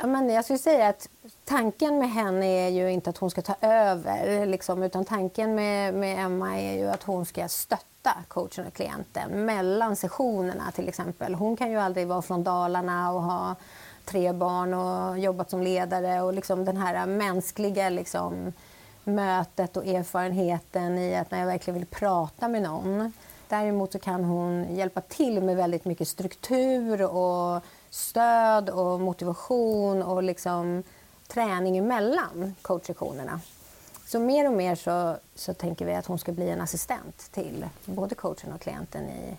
Ja, 0.00 0.06
men 0.06 0.30
jag 0.30 0.44
skulle 0.44 0.58
säga 0.58 0.88
att 0.88 1.08
tanken 1.44 1.98
med 1.98 2.10
henne 2.10 2.46
är 2.46 2.68
ju 2.68 2.90
inte 2.90 3.10
att 3.10 3.18
hon 3.18 3.30
ska 3.30 3.42
ta 3.42 3.54
över, 3.60 4.46
liksom, 4.46 4.82
utan 4.82 5.04
tanken 5.04 5.54
med, 5.54 5.94
med 5.94 6.24
Emma 6.24 6.60
är 6.60 6.78
ju 6.78 6.88
att 6.88 7.02
hon 7.02 7.26
ska 7.26 7.48
stötta 7.48 7.97
coachen 8.28 8.66
och 8.66 8.72
klienten 8.72 9.44
mellan 9.44 9.96
sessionerna 9.96 10.70
till 10.70 10.88
exempel. 10.88 11.34
Hon 11.34 11.56
kan 11.56 11.70
ju 11.70 11.76
aldrig 11.76 12.06
vara 12.06 12.22
från 12.22 12.44
Dalarna 12.44 13.12
och 13.12 13.22
ha 13.22 13.56
tre 14.04 14.32
barn 14.32 14.74
och 14.74 15.18
jobbat 15.18 15.50
som 15.50 15.62
ledare 15.62 16.22
och 16.22 16.32
liksom 16.32 16.64
den 16.64 16.76
här 16.76 17.06
mänskliga 17.06 17.88
liksom, 17.88 18.52
mötet 19.04 19.76
och 19.76 19.86
erfarenheten 19.86 20.98
i 20.98 21.16
att 21.16 21.30
när 21.30 21.38
jag 21.38 21.46
verkligen 21.46 21.78
vill 21.78 21.86
prata 21.86 22.48
med 22.48 22.62
någon. 22.62 23.12
Däremot 23.48 23.92
så 23.92 23.98
kan 23.98 24.24
hon 24.24 24.74
hjälpa 24.74 25.00
till 25.00 25.42
med 25.42 25.56
väldigt 25.56 25.84
mycket 25.84 26.08
struktur 26.08 27.02
och 27.02 27.62
stöd 27.90 28.70
och 28.70 29.00
motivation 29.00 30.02
och 30.02 30.22
liksom 30.22 30.82
träning 31.26 31.78
emellan 31.78 32.54
coachsessionerna. 32.62 33.40
Så 34.08 34.18
mer 34.18 34.46
och 34.46 34.52
mer 34.52 34.74
så, 34.74 35.16
så 35.34 35.54
tänker 35.54 35.86
vi 35.86 35.94
att 35.94 36.06
hon 36.06 36.18
ska 36.18 36.32
bli 36.32 36.50
en 36.50 36.60
assistent 36.60 37.28
till 37.32 37.66
både 37.84 38.14
coachen 38.14 38.52
och 38.52 38.60
klienten 38.60 39.04
i, 39.04 39.36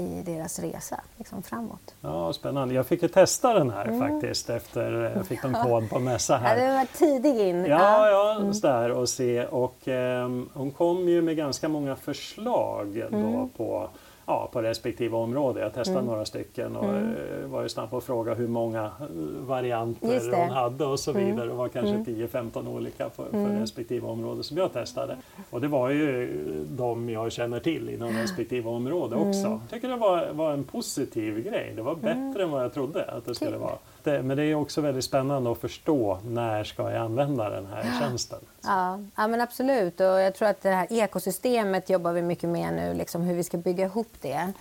i 0.00 0.22
deras 0.22 0.58
resa 0.58 1.00
liksom 1.16 1.42
framåt. 1.42 1.94
Ja, 2.00 2.32
Spännande. 2.32 2.74
Jag 2.74 2.86
fick 2.86 3.02
ju 3.02 3.08
testa 3.08 3.54
den 3.54 3.70
här 3.70 3.84
mm. 3.84 4.00
faktiskt 4.00 4.50
efter 4.50 4.92
jag 5.16 5.26
fick 5.26 5.44
en 5.44 5.54
kod 5.64 5.90
på 5.90 5.98
mässa 5.98 6.36
här. 6.36 6.56
Ja, 6.56 6.64
det 6.64 6.72
var 6.72 6.86
tidig 6.98 7.48
in. 7.48 7.64
Ja, 7.64 8.08
ja 8.08 8.36
mm. 8.40 8.52
där 8.60 8.90
och 8.90 9.08
se 9.08 9.46
och 9.46 9.88
eh, 9.88 10.28
hon 10.52 10.70
kom 10.70 11.08
ju 11.08 11.22
med 11.22 11.36
ganska 11.36 11.68
många 11.68 11.96
förslag 11.96 13.04
då 13.10 13.16
mm. 13.16 13.48
på 13.48 13.88
ja, 14.30 14.48
på 14.52 14.62
respektive 14.62 15.16
område. 15.16 15.60
Jag 15.60 15.74
testade 15.74 15.98
mm. 15.98 16.10
några 16.10 16.24
stycken 16.24 16.76
och 16.76 16.84
mm. 16.84 17.14
Eh, 17.14 17.46
var 17.48 17.62
ju 17.62 17.68
snabb 17.68 17.90
på 17.90 17.96
att 17.96 18.04
fråga 18.04 18.34
hur 18.34 18.48
många 18.48 18.84
eh, 18.84 19.06
varianter 19.46 20.36
hon 20.36 20.50
hade 20.50 20.84
och 20.84 21.00
så 21.00 21.10
mm. 21.10 21.26
vidare. 21.26 21.46
Det 21.46 21.54
var 21.54 21.68
kanske 21.68 21.94
mm. 21.94 22.04
10-15 22.04 22.76
olika 22.76 23.10
för, 23.10 23.30
för 23.30 23.38
mm. 23.38 23.60
respektive 23.60 24.06
område 24.06 24.42
som 24.42 24.56
jag 24.56 24.72
testade. 24.72 25.16
Och 25.50 25.60
det 25.60 25.68
var 25.68 25.90
ju 25.90 26.28
de 26.68 27.10
jag 27.10 27.32
känner 27.32 27.60
till 27.60 27.88
inom 27.88 28.12
respektive 28.12 28.68
område 28.68 29.16
också. 29.16 29.46
Mm. 29.46 29.60
Jag 29.60 29.70
tycker 29.70 29.88
det 29.88 29.96
var, 29.96 30.32
var 30.32 30.52
en 30.52 30.64
positiv 30.64 31.44
grej. 31.44 31.72
Det 31.76 31.82
var 31.82 31.94
bättre 31.94 32.42
än 32.42 32.50
vad 32.50 32.64
jag 32.64 32.74
trodde 32.74 33.04
att 33.04 33.24
det 33.24 33.34
skulle 33.34 33.56
vara 33.56 33.76
det, 34.04 34.22
men 34.22 34.36
det 34.36 34.44
är 34.44 34.54
också 34.54 34.80
väldigt 34.80 35.04
spännande 35.04 35.52
att 35.52 35.58
förstå 35.58 36.18
när 36.24 36.64
ska 36.64 36.90
jag 36.90 37.02
använda 37.02 37.50
den 37.50 37.66
här 37.66 38.00
tjänsten. 38.00 38.38
Ja, 38.62 39.00
ja 39.16 39.28
men 39.28 39.40
absolut. 39.40 40.00
Och 40.00 40.06
jag 40.06 40.34
tror 40.34 40.48
att 40.48 40.62
det 40.62 40.70
här 40.70 40.92
ekosystemet 40.92 41.90
jobbar 41.90 42.12
vi 42.12 42.22
mycket 42.22 42.48
med 42.48 42.74
nu, 42.74 42.94
liksom 42.94 43.22
hur 43.22 43.34
vi 43.34 43.44
ska 43.44 43.56
bygga 43.56 43.84
ihop 43.84 44.12
det. 44.20 44.52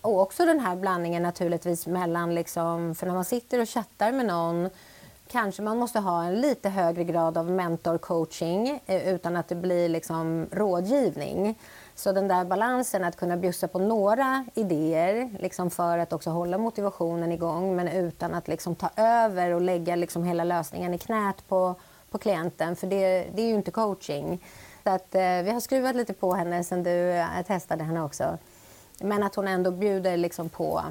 Och 0.00 0.20
också 0.20 0.46
den 0.46 0.60
här 0.60 0.76
blandningen 0.76 1.22
naturligtvis 1.22 1.86
mellan, 1.86 2.34
liksom, 2.34 2.94
för 2.94 3.06
när 3.06 3.14
man 3.14 3.24
sitter 3.24 3.60
och 3.60 3.68
chattar 3.68 4.12
med 4.12 4.26
någon 4.26 4.70
kanske 5.28 5.62
man 5.62 5.78
måste 5.78 5.98
ha 5.98 6.24
en 6.24 6.40
lite 6.40 6.68
högre 6.68 7.04
grad 7.04 7.38
av 7.38 7.50
mentorcoaching 7.50 8.80
eh, 8.86 9.08
utan 9.08 9.36
att 9.36 9.48
det 9.48 9.54
blir 9.54 9.88
liksom 9.88 10.46
rådgivning. 10.50 11.58
Så 11.96 12.12
den 12.12 12.28
där 12.28 12.44
balansen 12.44 13.04
att 13.04 13.16
kunna 13.16 13.36
bjussa 13.36 13.68
på 13.68 13.78
några 13.78 14.44
idéer 14.54 15.30
liksom 15.38 15.70
för 15.70 15.98
att 15.98 16.12
också 16.12 16.30
hålla 16.30 16.58
motivationen 16.58 17.32
igång 17.32 17.76
men 17.76 17.88
utan 17.88 18.34
att 18.34 18.48
liksom 18.48 18.74
ta 18.74 18.90
över 18.96 19.50
och 19.50 19.60
lägga 19.60 19.96
liksom 19.96 20.24
hela 20.24 20.44
lösningen 20.44 20.94
i 20.94 20.98
knät 20.98 21.48
på, 21.48 21.74
på 22.10 22.18
klienten 22.18 22.76
för 22.76 22.86
det, 22.86 23.26
det 23.34 23.42
är 23.42 23.46
ju 23.46 23.54
inte 23.54 23.70
coaching. 23.70 24.44
Så 24.84 24.90
att, 24.90 25.14
eh, 25.14 25.20
vi 25.20 25.50
har 25.50 25.60
skruvat 25.60 25.96
lite 25.96 26.12
på 26.12 26.34
henne 26.34 26.64
sen 26.64 26.82
du 26.82 27.10
eh, 27.10 27.26
testade 27.46 27.84
henne 27.84 28.02
också. 28.02 28.38
Men 29.00 29.22
att 29.22 29.34
hon 29.34 29.48
ändå 29.48 29.70
bjuder 29.70 30.16
liksom 30.16 30.48
på 30.48 30.82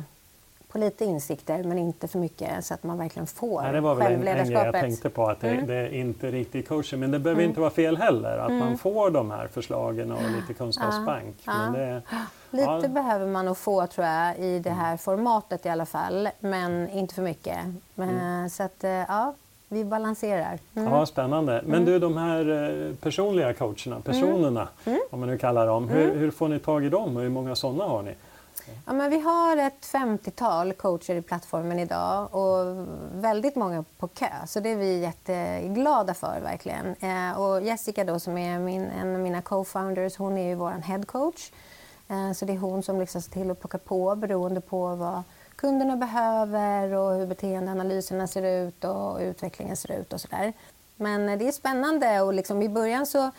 på 0.74 0.80
lite 0.80 1.06
insikter 1.06 1.64
men 1.64 1.78
inte 1.78 2.08
för 2.08 2.20
mycket 2.20 2.66
så 2.66 2.74
att 2.74 2.84
man 2.84 2.98
verkligen 2.98 3.28
får 3.28 3.62
Nej, 3.62 3.74
Det 3.74 3.82
var 3.82 3.96
väl 3.96 4.14
en, 4.14 4.28
en 4.28 4.46
grej 4.46 4.52
jag 4.52 4.74
tänkte 4.74 5.10
på 5.10 5.26
att 5.26 5.40
det, 5.40 5.50
mm. 5.50 5.68
det 5.68 5.74
är 5.74 5.94
inte 5.94 6.32
riktigt 6.32 6.68
coaching 6.68 7.00
men 7.00 7.12
det 7.12 7.20
behöver 7.20 7.42
mm. 7.42 7.50
inte 7.50 7.62
vara 7.62 7.72
fel 7.72 7.98
heller 7.98 8.38
att 8.38 8.50
mm. 8.50 8.60
man 8.60 8.78
får 8.78 9.10
de 9.10 9.32
här 9.32 9.48
förslagen 9.48 10.12
och 10.12 10.22
lite 10.40 10.54
kunskapsbank. 10.54 11.36
Ja. 11.46 11.54
Det, 11.54 12.02
lite 12.52 12.80
ja. 12.82 12.88
behöver 12.88 13.28
man 13.28 13.46
nog 13.46 13.58
få 13.58 13.88
tror 13.88 14.08
jag 14.08 14.38
i 14.38 14.60
det 14.60 14.70
här 14.70 14.98
formatet 14.98 15.66
i 15.66 15.70
alla 15.70 15.86
fall 15.86 16.30
men 16.40 16.90
inte 16.90 17.16
för 17.16 17.22
mycket. 17.22 17.58
Men, 17.96 18.10
mm. 18.10 18.50
så 18.50 18.64
att, 18.64 18.84
eh, 18.84 18.92
ja, 18.92 19.34
vi 19.68 19.86
balanserar. 19.86 20.60
Mm. 20.76 20.94
Ja, 20.94 21.06
spännande. 21.06 21.62
Men 21.66 21.76
mm. 21.82 21.86
du, 21.86 22.00
de 22.00 22.18
här 22.18 22.50
eh, 22.50 22.96
personliga 22.96 23.54
coacherna, 23.54 24.00
personerna, 24.00 24.68
mm. 24.86 25.00
om 25.12 25.20
man 25.20 25.30
nu 25.30 25.38
kallar 25.38 25.68
dem, 25.68 25.90
hur, 25.90 26.06
mm. 26.06 26.18
hur, 26.18 26.32
får 26.32 26.48
ni 26.48 26.60
tag 26.60 26.86
i 26.86 26.90
dem 26.90 27.18
och 27.18 27.24
hur 27.24 27.30
många 27.30 27.56
sådana 27.56 27.84
har 27.84 28.02
ni? 28.02 28.14
Ja, 28.86 28.94
men 28.94 29.10
vi 29.10 29.20
har 29.20 29.58
ett 29.58 29.82
50-tal 29.82 30.74
coacher 30.74 31.16
i 31.16 31.22
plattformen 31.22 31.80
idag 31.80 32.36
och 32.36 32.88
väldigt 33.14 33.56
många 33.56 33.86
på 33.98 34.08
kö. 34.08 34.30
Så 34.48 34.60
det 34.60 34.70
är 34.70 34.76
vi 34.76 35.00
jätteglada 35.00 36.14
för 36.14 36.40
verkligen. 36.42 36.96
Eh, 37.00 37.42
och 37.42 37.62
Jessica 37.62 38.04
då 38.04 38.20
som 38.20 38.38
är 38.38 38.60
min, 38.60 38.86
en 38.86 39.16
av 39.16 39.22
mina 39.22 39.42
co-founders, 39.42 40.18
hon 40.18 40.38
är 40.38 40.48
ju 40.48 40.56
vår 40.56 40.72
head 40.72 41.04
coach. 41.04 41.52
Eh, 42.08 42.32
så 42.34 42.46
det 42.46 42.54
är 42.54 42.58
hon 42.58 42.84
som 42.84 43.00
liksom 43.00 43.22
ser 43.22 43.32
till 43.32 43.52
att 43.52 43.60
plocka 43.60 43.78
på 43.78 44.16
beroende 44.16 44.62
på 44.62 44.96
vad 44.96 45.24
kunderna 45.56 45.96
behöver 45.96 46.94
och 46.94 47.16
hur 47.16 47.28
beteendeanalyserna 47.28 48.28
ser 48.28 48.44
ut 48.44 48.84
och 48.84 49.20
utvecklingen 49.20 49.78
ser 49.78 49.92
ut 49.92 50.14
och 50.14 50.22
sådär. 50.22 50.54
Men 50.96 51.30
eh, 51.30 51.38
det 51.38 51.48
är 51.48 51.52
spännande 51.52 52.22
och 52.22 52.34
liksom 52.34 52.62
i 52.62 52.70
början 52.70 53.06
så 53.06 53.32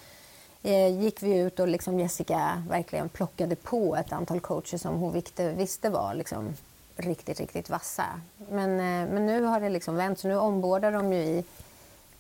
Eh, 0.67 1.01
gick 1.01 1.23
vi 1.23 1.39
ut 1.39 1.61
och 1.61 1.69
liksom 1.69 2.01
Jessica 2.01 2.63
verkligen 2.69 3.09
plockade 3.09 3.57
på 3.57 3.97
ett 3.97 4.13
antal 4.13 4.41
coacher 4.41 4.79
som 4.79 4.97
hon 4.97 5.13
visste, 5.13 5.53
visste 5.53 5.91
var 5.91 6.15
liksom 6.15 6.55
riktigt, 6.97 7.41
riktigt 7.41 7.71
vassa. 7.71 8.05
Men, 8.51 8.71
eh, 8.71 9.13
men 9.13 9.27
nu 9.27 9.43
har 9.43 9.61
det 9.61 9.69
liksom 9.69 9.97
vänt, 9.97 10.19
så 10.19 10.29
nu 10.29 10.37
ombordar 10.37 10.93
de 10.93 11.13
ju 11.13 11.19
i 11.19 11.45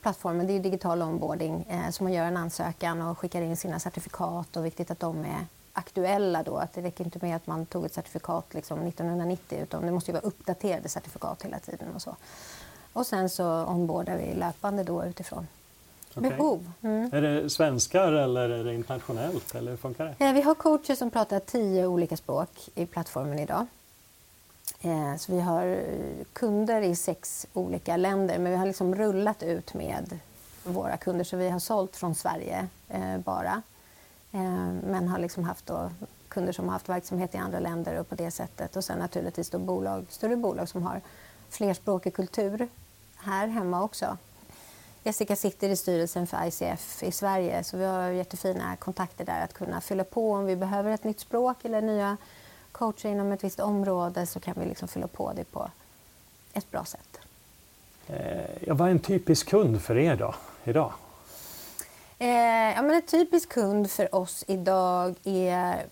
plattformen. 0.02 0.46
Det 0.46 0.52
är 0.52 0.60
digital 0.60 1.02
onboarding, 1.02 1.66
eh, 1.68 1.90
så 1.90 2.04
man 2.04 2.12
gör 2.12 2.24
en 2.24 2.36
ansökan 2.36 3.02
och 3.02 3.18
skickar 3.18 3.42
in 3.42 3.56
sina 3.56 3.80
certifikat 3.80 4.56
och 4.56 4.66
viktigt 4.66 4.90
att 4.90 5.00
de 5.00 5.24
är 5.24 5.46
aktuella 5.72 6.42
då. 6.42 6.56
Att 6.56 6.72
det 6.72 6.82
räcker 6.82 7.04
inte 7.04 7.18
med 7.22 7.36
att 7.36 7.46
man 7.46 7.66
tog 7.66 7.84
ett 7.84 7.94
certifikat 7.94 8.54
liksom 8.54 8.78
1990 8.86 9.58
utan 9.62 9.86
det 9.86 9.92
måste 9.92 10.10
ju 10.10 10.12
vara 10.12 10.26
uppdaterade 10.26 10.88
certifikat 10.88 11.42
hela 11.42 11.58
tiden 11.58 11.94
och 11.94 12.02
så. 12.02 12.16
Och 12.92 13.06
sen 13.06 13.30
så 13.30 13.64
ombordar 13.64 14.16
vi 14.16 14.34
löpande 14.34 14.82
då 14.82 15.04
utifrån 15.04 15.46
okay. 16.16 16.30
behov. 16.30 16.72
Mm. 16.82 17.10
Är 17.12 17.22
det 17.22 17.50
svenskar 17.50 18.12
eller 18.12 18.50
är 18.50 18.64
det 18.64 18.74
internationellt? 18.74 19.54
Eller 19.54 19.70
hur 19.70 19.78
funkar 19.78 20.04
det? 20.18 20.24
Eh, 20.24 20.32
vi 20.32 20.42
har 20.42 20.54
coacher 20.54 20.94
som 20.94 21.10
pratar 21.10 21.40
tio 21.40 21.86
olika 21.86 22.16
språk 22.16 22.68
i 22.74 22.86
plattformen 22.86 23.38
idag. 23.38 23.66
Eh, 24.80 25.16
så 25.16 25.32
vi 25.32 25.40
har 25.40 25.80
kunder 26.32 26.82
i 26.82 26.96
sex 26.96 27.46
olika 27.52 27.96
länder 27.96 28.38
men 28.38 28.52
vi 28.52 28.58
har 28.58 28.66
liksom 28.66 28.94
rullat 28.94 29.42
ut 29.42 29.74
med 29.74 30.18
våra 30.64 30.96
kunder 30.96 31.24
så 31.24 31.36
vi 31.36 31.48
har 31.48 31.58
sålt 31.58 31.96
från 31.96 32.14
Sverige 32.14 32.68
eh, 32.88 33.18
bara. 33.18 33.62
Men 34.86 35.08
har 35.08 35.18
liksom 35.18 35.44
haft 35.44 35.66
då 35.66 35.90
kunder 36.28 36.52
som 36.52 36.64
har 36.64 36.72
haft 36.72 36.88
verksamhet 36.88 37.34
i 37.34 37.38
andra 37.38 37.60
länder 37.60 38.00
och 38.00 38.08
på 38.08 38.14
det 38.14 38.30
sättet. 38.30 38.76
Och 38.76 38.84
sen 38.84 38.98
naturligtvis 38.98 39.50
då 39.50 39.58
bolag, 39.58 40.06
större 40.08 40.36
bolag 40.36 40.68
som 40.68 40.82
har 40.82 41.00
flerspråkig 41.48 42.14
kultur 42.14 42.68
här 43.16 43.46
hemma 43.46 43.82
också. 43.82 44.16
Jessica 45.06 45.36
sitter 45.36 45.68
i 45.68 45.76
styrelsen 45.76 46.26
för 46.26 46.46
ICF 46.46 47.02
i 47.02 47.12
Sverige 47.12 47.64
så 47.64 47.76
vi 47.76 47.84
har 47.84 48.10
jättefina 48.10 48.76
kontakter 48.76 49.24
där 49.24 49.44
att 49.44 49.54
kunna 49.54 49.80
fylla 49.80 50.04
på 50.04 50.32
om 50.32 50.46
vi 50.46 50.56
behöver 50.56 50.90
ett 50.90 51.04
nytt 51.04 51.20
språk 51.20 51.64
eller 51.64 51.82
nya 51.82 52.16
coacher 52.72 53.08
inom 53.08 53.32
ett 53.32 53.44
visst 53.44 53.60
område 53.60 54.26
så 54.26 54.40
kan 54.40 54.54
vi 54.58 54.66
liksom 54.66 54.88
fylla 54.88 55.06
på 55.06 55.32
det 55.36 55.44
på 55.44 55.70
ett 56.52 56.70
bra 56.70 56.84
sätt. 56.84 57.18
Eh, 58.06 58.74
vad 58.74 58.88
är 58.88 58.90
en 58.90 58.98
typisk 58.98 59.48
kund 59.48 59.82
för 59.82 59.98
er 59.98 60.16
då, 60.16 60.34
idag? 60.64 60.92
Eh, 62.18 62.28
ja, 62.74 62.82
men 62.82 62.90
en 62.90 63.02
typisk 63.02 63.48
kund 63.48 63.90
för 63.90 64.14
oss 64.14 64.44
idag 64.46 65.14
är 65.24 65.86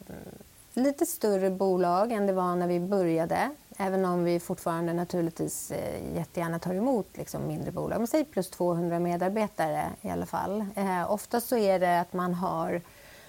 lite 0.74 1.06
större 1.06 1.50
bolag 1.50 2.12
än 2.12 2.26
det 2.26 2.32
var 2.32 2.56
när 2.56 2.66
vi 2.66 2.80
började. 2.80 3.50
Även 3.82 4.04
om 4.04 4.24
vi 4.24 4.40
fortfarande 4.40 4.92
naturligtvis 4.92 5.70
eh, 5.70 6.16
jättegärna 6.16 6.58
tar 6.58 6.74
emot 6.74 7.06
liksom, 7.14 7.46
mindre 7.46 7.70
bolag. 7.70 7.98
Men 7.98 8.06
säg 8.06 8.24
plus 8.24 8.50
200 8.50 8.98
medarbetare 8.98 9.84
i 10.00 10.10
alla 10.10 10.26
fall. 10.26 10.64
Eh, 10.74 11.12
oftast 11.12 11.48
så 11.48 11.56
är 11.56 11.78
det 11.78 12.00
att 12.00 12.12
man 12.12 12.34
har 12.34 12.80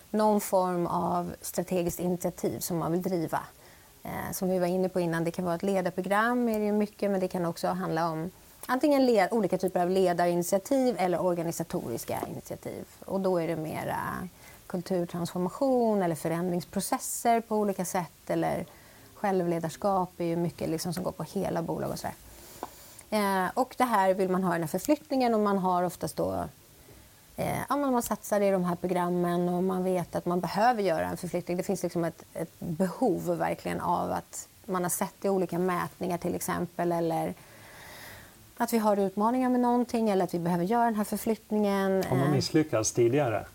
någon 0.10 0.41
form 0.41 0.88
av 0.88 1.33
strategiskt 1.41 2.00
initiativ 2.00 2.60
som 2.60 2.77
man 2.77 2.91
vill 2.91 3.01
driva. 3.01 3.39
Eh, 4.03 4.31
som 4.31 4.50
vi 4.50 4.60
var 4.60 4.67
inne 4.67 4.89
på 4.89 5.00
innan, 5.00 5.24
det 5.24 5.31
kan 5.31 5.45
vara 5.45 5.55
ett 5.55 5.63
ledarprogram, 5.63 6.50
är 6.50 6.60
det 6.60 6.72
mycket, 6.72 7.12
men 7.12 7.19
det 7.19 7.27
kan 7.27 7.45
också 7.45 7.67
handla 7.67 8.10
om 8.10 8.31
antingen 8.65 9.05
led, 9.05 9.27
olika 9.31 9.57
typer 9.57 9.81
av 9.81 9.89
ledarinitiativ 9.89 10.95
eller 11.00 11.22
organisatoriska 11.22 12.19
initiativ. 12.31 12.86
Och 13.05 13.19
då 13.19 13.38
är 13.38 13.48
det 13.48 13.55
mera 13.55 14.00
kulturtransformation 14.67 16.01
eller 16.01 16.15
förändringsprocesser 16.15 17.41
på 17.41 17.55
olika 17.55 17.86
sätt 17.86 18.29
eller 18.29 18.65
självledarskap 19.24 20.10
är 20.18 20.25
ju 20.25 20.36
mycket 20.36 20.69
liksom 20.69 20.93
som 20.93 21.04
går 21.04 21.12
på 21.12 21.24
hela 21.24 21.62
bolag 21.62 21.91
och 21.91 22.00
sådär. 22.00 22.15
Eh, 23.10 23.52
och 23.54 23.76
det 23.78 23.84
här 23.84 24.13
vill 24.13 24.30
man 24.30 24.43
ha 24.43 24.52
den 24.52 24.62
här 24.62 24.67
förflyttningen 24.67 25.34
och 25.34 25.39
man 25.39 25.58
har 25.58 25.84
oftast 25.84 26.17
då 26.17 26.45
eh, 27.36 27.60
ja, 27.69 27.76
man 27.76 28.04
satsar 28.04 28.41
i 28.41 28.52
de 28.52 28.63
här 28.63 28.76
programmen 28.76 29.50
och 29.50 29.63
man 29.63 29.84
vet 29.84 30.15
att 30.15 30.26
man 30.26 30.39
behöver 30.39 30.84
göra 30.84 31.06
en 31.06 31.17
förflyttning. 31.17 31.58
Det 31.58 31.63
finns 31.63 31.84
liksom 31.84 32.04
ett, 32.04 32.24
ett 32.34 32.60
behov 32.60 33.38
verkligen 33.38 33.80
av 33.80 34.12
att 34.12 34.47
man 34.65 34.84
har 34.84 34.89
sett 34.89 35.26
i 35.26 35.30
olika 35.30 35.60
mätningar 35.60 36.17
till 36.17 36.36
exempel 36.36 36.91
eller 36.91 37.34
att 38.58 38.74
vi 38.74 38.78
har 38.78 38.97
utmaningar 38.97 39.50
med 39.50 39.60
någonting 39.60 40.10
eller 40.10 40.24
att 40.24 40.34
vi 40.34 40.39
behöver 40.39 40.65
göra 40.65 40.86
den 40.86 40.95
här 40.95 41.04
förflyttningen. 41.04 42.04
Har 42.10 42.17
man 42.17 42.28
eh, 42.28 42.34
misslyckats 42.34 42.91
tidigare? 42.91 43.45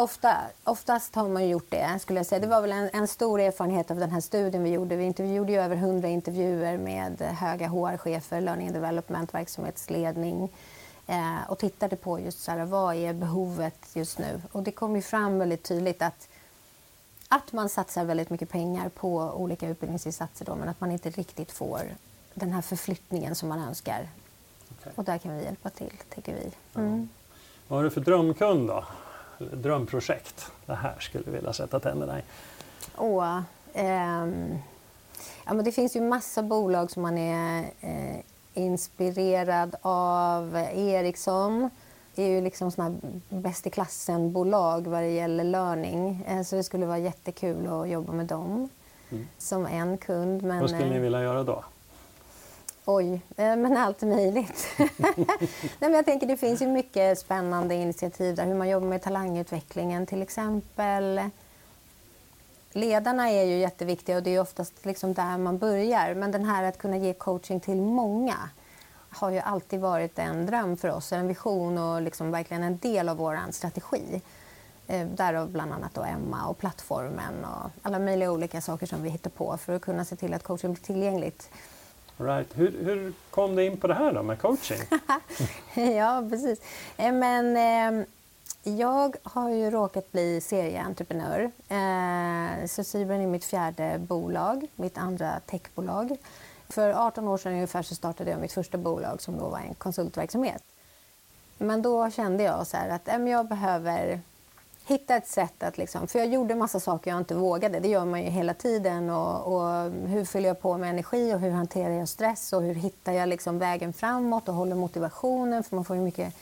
Ofta, 0.00 0.36
oftast 0.64 1.14
har 1.14 1.28
man 1.28 1.48
gjort 1.48 1.70
det. 1.70 1.98
skulle 2.00 2.18
jag 2.18 2.26
säga. 2.26 2.38
Det 2.38 2.46
var 2.46 2.60
väl 2.60 2.72
en, 2.72 2.90
en, 2.92 3.08
stor 3.08 3.40
erfarenhet 3.40 3.90
av 3.90 3.96
den 3.96 4.10
här 4.10 4.20
studien 4.20 4.64
vi 4.64 4.70
gjorde. 4.70 4.96
Vi 4.96 5.04
intervjuade 5.04 5.52
ju 5.52 5.58
över 5.58 5.76
100 5.76 6.08
intervjuer 6.08 6.78
med 6.78 7.20
höga 7.20 7.68
HR-chefer, 7.68 8.40
learning 8.40 8.66
and 8.66 8.76
development, 8.76 9.34
verksamhetsledning 9.34 10.52
eh, 11.06 11.36
och 11.48 11.58
tittade 11.58 11.96
på 11.96 12.20
just 12.20 12.42
så 12.42 12.50
här, 12.50 12.64
vad 12.64 12.94
är 12.94 13.12
behovet 13.12 13.88
just 13.94 14.18
nu. 14.18 14.42
Och 14.52 14.62
det 14.62 14.72
kom 14.72 14.96
ju 14.96 15.02
fram 15.02 15.38
väldigt 15.38 15.62
tydligt 15.62 16.02
att, 16.02 16.28
att 17.28 17.52
man 17.52 17.68
satsar 17.68 18.04
väldigt 18.04 18.30
mycket 18.30 18.50
pengar 18.50 18.88
på 18.88 19.16
olika 19.16 19.68
utbildningsinsatser 19.68 20.44
då, 20.44 20.56
men 20.56 20.68
att 20.68 20.80
man 20.80 20.90
inte 20.90 21.10
riktigt 21.10 21.52
får 21.52 21.82
den 22.34 22.52
här 22.52 22.62
förflyttningen 22.62 23.34
som 23.34 23.48
man 23.48 23.58
önskar. 23.58 24.08
Okay. 24.78 24.92
Och 24.96 25.04
där 25.04 25.18
kan 25.18 25.36
vi 25.38 25.44
hjälpa 25.44 25.70
till, 25.70 25.92
tycker 26.14 26.34
vi. 26.34 26.52
Mm. 26.80 27.08
Vad 27.68 27.78
har 27.78 27.84
du 27.84 27.90
för 27.90 28.00
drömkund 28.00 28.68
då? 28.68 28.84
Drömprojekt? 29.52 30.52
Det 30.66 30.74
här 30.74 30.96
skulle 31.00 31.24
du 31.24 31.30
vilja 31.30 31.52
sätta 31.52 31.80
tänderna 31.80 32.18
i? 32.18 32.22
Åh, 32.96 33.40
ehm, 33.74 34.58
ja, 35.46 35.52
men 35.54 35.64
det 35.64 35.72
finns 35.72 35.96
ju 35.96 36.00
massa 36.00 36.42
bolag 36.42 36.90
som 36.90 37.02
man 37.02 37.18
är 37.18 37.64
eh, 37.80 38.20
inspirerad 38.54 39.76
av. 39.82 40.56
Ericsson 40.74 41.70
är 42.16 42.26
ju 42.26 42.40
liksom 42.40 42.70
såna 42.70 42.96
bäst 43.28 43.66
i 43.66 43.70
klassen-bolag 43.70 44.86
vad 44.86 45.02
det 45.02 45.10
gäller 45.10 45.44
learning. 45.44 46.24
Eh, 46.28 46.42
så 46.42 46.56
det 46.56 46.64
skulle 46.64 46.86
vara 46.86 46.98
jättekul 46.98 47.66
att 47.66 47.88
jobba 47.88 48.12
med 48.12 48.26
dem 48.26 48.68
mm. 49.10 49.28
som 49.38 49.66
en 49.66 49.98
kund. 49.98 50.42
Men, 50.42 50.60
vad 50.60 50.70
skulle 50.70 50.90
ni 50.90 50.96
eh, 50.96 51.02
vilja 51.02 51.22
göra 51.22 51.44
då? 51.44 51.64
Oj, 52.92 53.20
eh, 53.36 53.56
men 53.56 53.76
allt 53.76 54.02
möjligt. 54.02 54.66
Nej, 54.78 55.66
men 55.78 55.92
jag 55.92 56.04
tänker 56.04 56.26
det 56.26 56.36
finns 56.36 56.62
ju 56.62 56.66
mycket 56.66 57.18
spännande 57.18 57.74
initiativ 57.74 58.34
där, 58.34 58.46
hur 58.46 58.54
man 58.54 58.68
jobbar 58.68 58.88
med 58.88 59.02
talangutvecklingen 59.02 60.06
till 60.06 60.22
exempel. 60.22 61.20
Ledarna 62.72 63.30
är 63.30 63.44
ju 63.44 63.58
jätteviktiga 63.58 64.16
och 64.16 64.22
det 64.22 64.34
är 64.34 64.40
oftast 64.40 64.84
liksom 64.84 65.14
där 65.14 65.38
man 65.38 65.58
börjar. 65.58 66.14
Men 66.14 66.30
den 66.30 66.44
här 66.44 66.64
att 66.64 66.78
kunna 66.78 66.96
ge 66.96 67.12
coaching 67.12 67.60
till 67.60 67.80
många 67.80 68.36
har 69.10 69.30
ju 69.30 69.38
alltid 69.38 69.80
varit 69.80 70.18
en 70.18 70.46
dröm 70.46 70.76
för 70.76 70.90
oss, 70.90 71.12
en 71.12 71.28
vision 71.28 71.78
och 71.78 72.02
liksom 72.02 72.30
verkligen 72.30 72.62
en 72.62 72.78
del 72.78 73.08
av 73.08 73.16
vår 73.16 73.52
strategi. 73.52 74.22
Eh, 74.86 75.06
därav 75.06 75.50
bland 75.50 75.72
annat 75.72 75.94
då 75.94 76.02
Emma 76.02 76.46
och 76.46 76.58
plattformen 76.58 77.44
och 77.44 77.70
alla 77.82 77.98
möjliga 77.98 78.32
olika 78.32 78.60
saker 78.60 78.86
som 78.86 79.02
vi 79.02 79.10
hittar 79.10 79.30
på 79.30 79.56
för 79.56 79.76
att 79.76 79.82
kunna 79.82 80.04
se 80.04 80.16
till 80.16 80.34
att 80.34 80.42
coaching 80.42 80.72
blir 80.72 80.82
tillgängligt 80.82 81.50
Right. 82.20 82.58
Hur, 82.58 82.84
hur 82.84 83.12
kom 83.30 83.56
du 83.56 83.64
in 83.64 83.76
på 83.76 83.86
det 83.86 83.94
här 83.94 84.12
då 84.12 84.22
med 84.22 84.38
coaching? 84.38 84.80
ja, 85.96 86.26
precis. 86.30 86.60
Eh, 86.96 87.12
men, 87.12 87.56
eh, 87.56 88.06
jag 88.62 89.16
har 89.22 89.50
ju 89.50 89.70
råkat 89.70 90.12
bli 90.12 90.40
serieentreprenör. 90.40 91.50
Eh, 91.68 92.66
så 92.66 92.84
Cybern 92.84 93.20
är 93.20 93.26
mitt 93.26 93.44
fjärde 93.44 93.98
bolag, 93.98 94.66
mitt 94.76 94.98
andra 94.98 95.40
techbolag. 95.46 96.16
För 96.68 97.06
18 97.06 97.28
år 97.28 97.38
sedan 97.38 97.52
ungefär 97.52 97.82
så 97.82 97.94
startade 97.94 98.30
jag 98.30 98.40
mitt 98.40 98.52
första 98.52 98.78
bolag 98.78 99.22
som 99.22 99.38
då 99.38 99.48
var 99.48 99.58
en 99.58 99.74
konsultverksamhet. 99.74 100.62
Men 101.58 101.82
då 101.82 102.10
kände 102.10 102.42
jag 102.42 102.66
så 102.66 102.76
att 102.76 103.08
eh, 103.08 103.16
jag 103.16 103.48
behöver 103.48 104.20
hitta 104.90 105.16
ett 105.16 105.28
sätt 105.28 105.62
att... 105.62 105.78
Liksom, 105.78 106.06
för 106.06 106.18
jag 106.18 106.28
gjorde 106.28 106.54
massa 106.54 106.80
saker 106.80 107.10
jag 107.10 107.20
inte 107.20 107.34
vågade. 107.34 107.80
Det 107.80 107.88
gör 107.88 108.04
man 108.04 108.22
ju 108.22 108.30
hela 108.30 108.54
tiden. 108.54 109.10
Och, 109.10 109.54
och 109.54 109.90
hur 109.90 110.24
fyller 110.24 110.48
jag 110.48 110.60
på 110.60 110.78
med 110.78 110.90
energi 110.90 111.34
och 111.34 111.40
hur 111.40 111.50
hanterar 111.50 111.92
jag 111.92 112.08
stress 112.08 112.52
och 112.52 112.62
hur 112.62 112.74
hittar 112.74 113.12
jag 113.12 113.28
liksom 113.28 113.58
vägen 113.58 113.92
framåt 113.92 114.48
och 114.48 114.54
håller 114.54 114.76
motivationen? 114.76 115.64
För 115.64 115.76
man 115.76 115.84
får 115.84 115.96
ju 115.96 116.02
mycket 116.02 116.34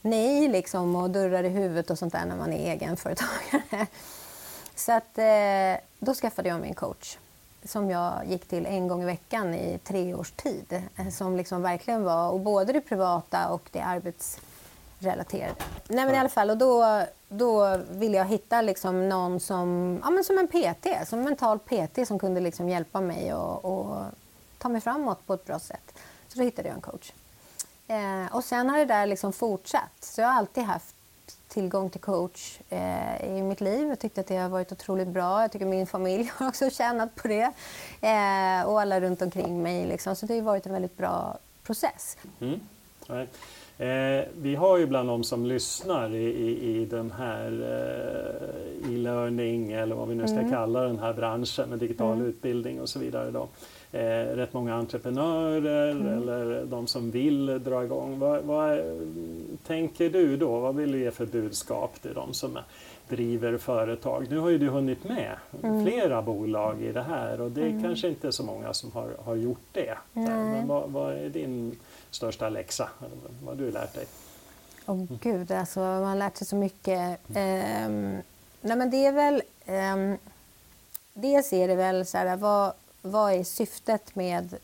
nej 0.00 0.48
liksom, 0.48 0.96
och 0.96 1.10
dörrar 1.10 1.44
i 1.44 1.48
huvudet 1.48 1.90
och 1.90 1.98
sånt 1.98 2.12
där 2.12 2.26
när 2.26 2.36
man 2.36 2.52
är 2.52 2.72
egenföretagare. 2.72 3.86
Så 4.74 4.92
att, 4.92 5.18
eh, 5.18 5.82
då 5.98 6.14
skaffade 6.14 6.48
jag 6.48 6.60
mig 6.60 6.68
en 6.68 6.74
coach. 6.74 7.18
som 7.64 7.90
jag 7.90 8.12
gick 8.26 8.48
till 8.48 8.66
en 8.66 8.88
gång 8.88 9.02
i 9.02 9.06
veckan 9.06 9.54
i 9.54 9.78
tre 9.84 10.14
års 10.14 10.30
tid. 10.30 10.82
Eh, 10.96 11.08
som 11.08 11.36
liksom 11.36 11.62
verkligen 11.62 12.04
var, 12.04 12.30
och 12.30 12.40
både 12.40 12.72
det 12.72 12.80
privata 12.80 13.48
och 13.48 13.62
det 13.72 13.80
arbets 13.80 14.38
arbetsrelaterade. 15.08 15.54
Nej 15.88 16.04
men 16.04 16.14
i 16.14 16.18
alla 16.18 16.28
fall, 16.28 16.50
och 16.50 16.58
då, 16.58 17.04
då 17.28 17.76
ville 17.90 18.16
jag 18.16 18.24
hitta 18.24 18.62
liksom 18.62 19.08
någon 19.08 19.40
som, 19.40 20.00
ja, 20.04 20.10
men 20.10 20.24
som 20.24 20.38
en 20.38 20.48
PT, 20.48 21.08
som 21.08 21.18
en 21.18 21.24
mental 21.24 21.58
PT 21.58 22.08
som 22.08 22.18
kunde 22.18 22.40
liksom 22.40 22.68
hjälpa 22.68 23.00
mig 23.00 23.34
och, 23.34 23.64
och 23.64 24.04
ta 24.58 24.68
mig 24.68 24.80
framåt 24.80 25.26
på 25.26 25.34
ett 25.34 25.44
bra 25.44 25.58
sätt. 25.58 25.94
Så 26.28 26.38
då 26.38 26.44
hittade 26.44 26.68
jag 26.68 26.74
en 26.74 26.80
coach. 26.80 27.12
Eh, 27.88 28.36
och 28.36 28.44
sen 28.44 28.70
har 28.70 28.78
det 28.78 28.84
där 28.84 29.06
liksom 29.06 29.32
fortsatt. 29.32 29.96
Så 30.00 30.20
jag 30.20 30.28
har 30.28 30.34
alltid 30.34 30.64
haft 30.64 30.94
tillgång 31.48 31.90
till 31.90 32.00
coach 32.00 32.60
eh, 32.68 33.38
i 33.38 33.42
mitt 33.42 33.60
liv. 33.60 33.88
Jag 33.88 33.98
tyckte 33.98 34.20
att 34.20 34.26
det 34.26 34.36
har 34.36 34.48
varit 34.48 34.72
otroligt 34.72 35.08
bra. 35.08 35.42
Jag 35.42 35.52
tycker 35.52 35.66
min 35.66 35.86
familj 35.86 36.32
har 36.36 36.48
också 36.48 36.70
tjänat 36.70 37.14
på 37.14 37.28
det. 37.28 37.52
Eh, 38.00 38.68
och 38.68 38.80
alla 38.80 39.00
runt 39.00 39.22
omkring 39.22 39.62
mig. 39.62 39.86
Liksom. 39.86 40.16
Så 40.16 40.26
det 40.26 40.34
har 40.34 40.42
varit 40.42 40.66
en 40.66 40.72
väldigt 40.72 40.96
bra 40.96 41.38
process. 41.62 42.16
Mm. 42.40 42.60
Eh, 43.80 44.24
vi 44.40 44.54
har 44.54 44.78
ju 44.78 44.86
bland 44.86 45.08
de 45.08 45.24
som 45.24 45.46
lyssnar 45.46 46.14
i, 46.14 46.24
i, 46.24 46.80
i 46.80 46.84
den 46.84 47.10
här 47.10 47.46
eh, 48.86 48.92
e-learning 48.94 49.72
eller 49.72 49.94
vad 49.94 50.08
vi 50.08 50.14
nu 50.14 50.26
ska 50.26 50.38
mm. 50.38 50.50
kalla 50.50 50.80
den 50.80 50.98
här 50.98 51.12
branschen 51.12 51.68
med 51.68 51.78
digital 51.78 52.16
mm. 52.16 52.26
utbildning 52.26 52.80
och 52.80 52.88
så 52.88 52.98
vidare. 52.98 53.30
Då 53.30 53.48
eh, 53.92 54.36
rätt 54.36 54.52
många 54.52 54.74
entreprenörer 54.74 55.90
mm. 55.90 56.06
eller 56.06 56.64
de 56.64 56.86
som 56.86 57.10
vill 57.10 57.46
dra 57.64 57.84
igång. 57.84 58.18
Vad, 58.18 58.42
vad 58.42 58.80
tänker 59.66 60.10
du 60.10 60.36
då? 60.36 60.60
Vad 60.60 60.76
vill 60.76 60.92
du 60.92 61.00
ge 61.00 61.10
för 61.10 61.26
budskap 61.26 62.02
till 62.02 62.14
de 62.14 62.34
som 62.34 62.58
driver 63.08 63.56
företag? 63.56 64.26
Nu 64.30 64.38
har 64.38 64.50
ju 64.50 64.58
du 64.58 64.68
hunnit 64.68 65.04
med 65.04 65.36
mm. 65.62 65.84
flera 65.86 66.22
bolag 66.22 66.82
i 66.82 66.92
det 66.92 67.02
här 67.02 67.40
och 67.40 67.50
det 67.50 67.62
är 67.62 67.68
mm. 67.68 67.82
kanske 67.82 68.08
inte 68.08 68.32
så 68.32 68.42
många 68.42 68.74
som 68.74 68.92
har, 68.92 69.08
har 69.24 69.34
gjort 69.34 69.68
det. 69.72 69.98
Men 70.12 70.66
vad, 70.66 70.90
vad, 70.90 71.12
är 71.12 71.28
din 71.28 71.76
största 72.10 72.48
läxa? 72.48 72.88
Vad 73.42 73.58
har 73.58 73.64
du 73.64 73.70
lärt 73.70 73.94
dig? 73.94 74.06
Åh 74.86 74.94
oh, 74.94 75.06
gud, 75.20 75.52
alltså 75.52 75.80
man 75.80 76.04
har 76.04 76.16
lärt 76.16 76.36
sig 76.36 76.46
så 76.46 76.56
mycket. 76.56 77.18
Eh, 77.28 77.88
nej 78.60 78.76
men 78.76 78.90
det 78.90 79.06
är 79.06 79.12
väl 79.12 79.42
Eh, 79.70 80.16
Dels 81.14 81.52
är 81.52 81.68
det 81.68 81.74
väl 81.74 82.06
så 82.06 82.18
här, 82.18 82.36
vad, 82.36 82.72
vad 83.02 83.32
är 83.32 83.44
syftet 83.44 84.14
med 84.14 84.56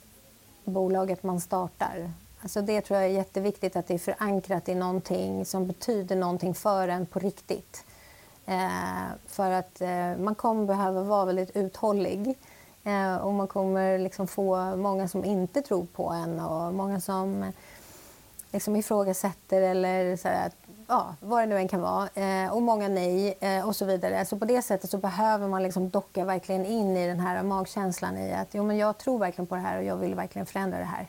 bolaget 0.65 1.23
man 1.23 1.41
startar? 1.41 2.11
Alltså 2.43 2.63
det 2.63 2.81
tror 2.81 3.01
jag 3.01 3.09
är 3.09 3.15
jätteviktigt 3.15 3.77
att 3.77 3.87
det 3.87 3.95
är 3.95 3.99
förankrat 3.99 4.69
i 4.69 4.75
någonting 4.75 5.45
som 5.45 5.67
betyder 5.67 6.17
någonting 6.17 6.55
för 6.55 6.89
en 6.89 7.07
på 7.07 7.19
riktigt. 7.19 7.85
Eh, 8.47 9.07
för 9.27 9.51
att 9.51 9.81
eh, 9.81 10.17
man 10.17 10.35
kommer 10.35 10.67
behöva 10.67 11.03
vara 11.03 11.25
väldigt 11.25 11.57
uthållig 11.57 12.29
eh, 12.29 12.35
och 13.23 13.35
man 13.35 13.49
kommer 13.49 13.99
liksom 13.99 14.27
få 14.27 14.77
många 14.77 15.09
som 15.09 15.25
inte 15.25 15.63
tror 15.63 15.87
på 15.87 16.09
en 16.09 16.41
och 16.41 16.75
många 16.75 17.01
som 17.01 17.53
liksom 18.53 18.77
ifrågasätter 18.77 19.63
eller 19.63 20.17
så 20.17 20.29
här, 20.29 20.51
ja, 20.87 21.15
vad 21.21 21.43
det 21.43 21.47
nu 21.47 21.57
än 21.57 21.69
kan 21.69 21.81
vara, 21.81 22.09
eh, 22.15 22.53
och 22.53 22.63
många 22.63 22.89
nej 22.89 23.37
eh, 23.41 23.69
och 23.69 23.77
så 23.77 23.85
vidare. 23.85 24.27
Så 24.27 24.39
på 24.39 24.45
det 24.45 24.63
sättet 24.63 24.91
så 24.91 24.99
behöver 24.99 25.49
man 25.49 25.63
liksom 25.63 25.91
docka 25.91 26.25
verkligen 26.25 26.67
in 26.67 26.97
i 26.97 27.07
den 27.07 27.21
här 27.21 27.43
magkänslan 27.43 28.19
i 28.19 28.33
att 28.33 28.49
jo, 28.53 28.65
men 28.65 28.77
jag 28.77 28.99
tror 28.99 29.19
verkligen 29.19 29.47
på 29.47 29.55
det 29.55 29.61
här 29.61 29.79
och 29.79 29.85
jag 29.85 29.97
vill 29.97 30.15
verkligen 30.15 30.47
förändra 30.47 30.79
det 30.79 30.85
här. 30.85 31.07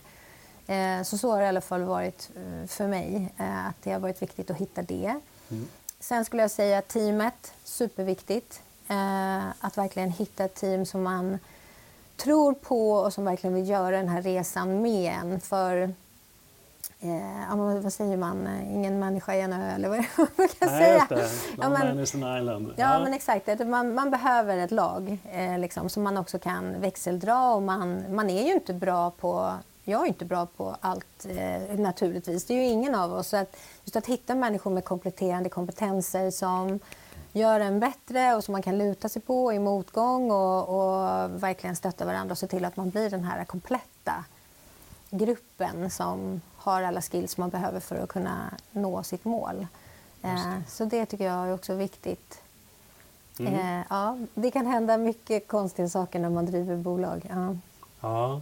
Eh, 0.68 1.04
så 1.04 1.18
så 1.18 1.32
har 1.32 1.40
det 1.40 1.46
i 1.46 1.48
alla 1.48 1.62
fall 1.62 1.84
varit 1.84 2.30
eh, 2.36 2.68
för 2.68 2.88
mig, 2.88 3.34
eh, 3.38 3.68
att 3.68 3.76
det 3.84 3.92
har 3.92 4.00
varit 4.00 4.22
viktigt 4.22 4.52
att 4.52 4.58
hitta 4.58 4.82
det. 4.82 5.20
Mm. 5.50 5.68
Sen 6.00 6.26
skulle 6.26 6.42
jag 6.42 6.52
säga 6.52 6.82
teamet, 6.82 7.54
superviktigt. 7.64 8.62
Eh, 8.90 9.48
att 9.60 9.78
verkligen 9.78 10.12
hitta 10.12 10.44
ett 10.44 10.56
team 10.56 10.86
som 10.86 11.04
man 11.04 11.40
tror 12.18 12.54
på 12.54 12.92
och 12.92 13.14
som 13.14 13.26
verkligen 13.26 13.54
vill 13.54 13.70
göra 13.70 13.98
den 13.98 14.10
här 14.10 14.22
resan 14.22 14.82
med 14.82 15.14
en. 15.14 15.40
För 15.40 15.94
Eh, 17.00 17.56
vad 17.84 17.94
säger 17.94 18.18
man? 18.18 18.48
Ingen 18.74 19.00
människa 19.00 19.34
är 19.34 19.42
en 19.44 19.54
ö, 19.54 19.76
eller 19.76 19.90
vad 19.90 19.98
man 20.18 20.48
kan 20.48 20.70
Nej, 20.70 20.80
säga. 20.80 21.08
Det. 21.10 21.30
ja, 21.62 21.70
men, 21.70 22.00
is 22.00 22.16
an 22.16 22.38
island. 22.38 22.74
Ja, 22.76 22.94
ja, 22.94 23.00
men 23.04 23.14
exakt. 23.14 23.68
Man, 23.68 23.94
man 23.94 24.12
behöver 24.12 24.58
ett 24.58 24.72
lag 24.72 25.18
eh, 25.32 25.60
liksom, 25.60 25.90
som 25.90 26.04
man 26.04 26.18
också 26.18 26.40
kan 26.40 26.82
växeldra. 26.82 27.54
Och 27.54 27.62
man, 27.62 28.04
man 28.16 28.30
är 28.30 28.44
ju 28.44 28.54
inte 28.54 28.74
bra 28.74 29.12
på... 29.12 29.54
Jag 29.84 30.02
är 30.02 30.08
inte 30.08 30.26
bra 30.26 30.48
på 30.58 30.76
allt, 30.82 31.26
eh, 31.30 31.80
naturligtvis. 31.80 32.46
Det 32.46 32.54
är 32.54 32.58
ju 32.58 32.68
ingen 32.68 32.96
av 32.96 33.14
oss. 33.14 33.28
Så 33.28 33.38
att, 33.38 33.58
just 33.84 33.96
att 33.96 34.06
hitta 34.06 34.36
människor 34.36 34.72
med 34.72 34.86
kompletterande 34.86 35.50
kompetenser 35.50 36.32
som 36.32 36.80
gör 37.38 37.60
en 37.60 37.80
bättre 37.80 38.36
och 38.36 38.44
som 38.44 38.52
man 38.52 38.62
kan 38.62 38.78
luta 38.78 39.10
sig 39.10 39.22
på 39.22 39.54
i 39.54 39.60
motgång 39.60 40.32
och, 40.32 40.70
och 40.70 41.44
verkligen 41.44 41.76
stötta 41.76 42.06
varandra 42.06 42.32
och 42.32 42.38
se 42.38 42.48
till 42.48 42.66
att 42.66 42.78
man 42.78 42.90
blir 42.90 43.10
den 43.10 43.24
här 43.24 43.46
kompletta 43.46 44.26
gruppen 45.10 45.90
som 45.90 46.42
har 46.56 46.82
alla 46.82 47.02
skills 47.02 47.38
man 47.38 47.50
behöver 47.50 47.80
för 47.80 47.96
att 47.96 48.10
kunna 48.10 48.54
nå 48.72 49.04
sitt 49.04 49.26
mål. 49.26 49.68
Eh, 50.22 50.54
så 50.68 50.86
det 50.86 51.06
tycker 51.06 51.26
jag 51.26 51.48
är 51.48 51.54
också 51.54 51.74
viktigt. 51.74 52.42
Mm. 53.40 53.54
Eh, 53.54 53.86
ja, 53.90 54.18
det 54.34 54.52
kan 54.52 54.66
hända 54.66 54.98
mycket 54.98 55.48
konstiga 55.48 55.90
saker 55.90 56.20
när 56.20 56.30
man 56.30 56.46
driver 56.46 56.76
bolag. 56.76 57.22
Ja. 57.30 57.56
ja. 58.02 58.42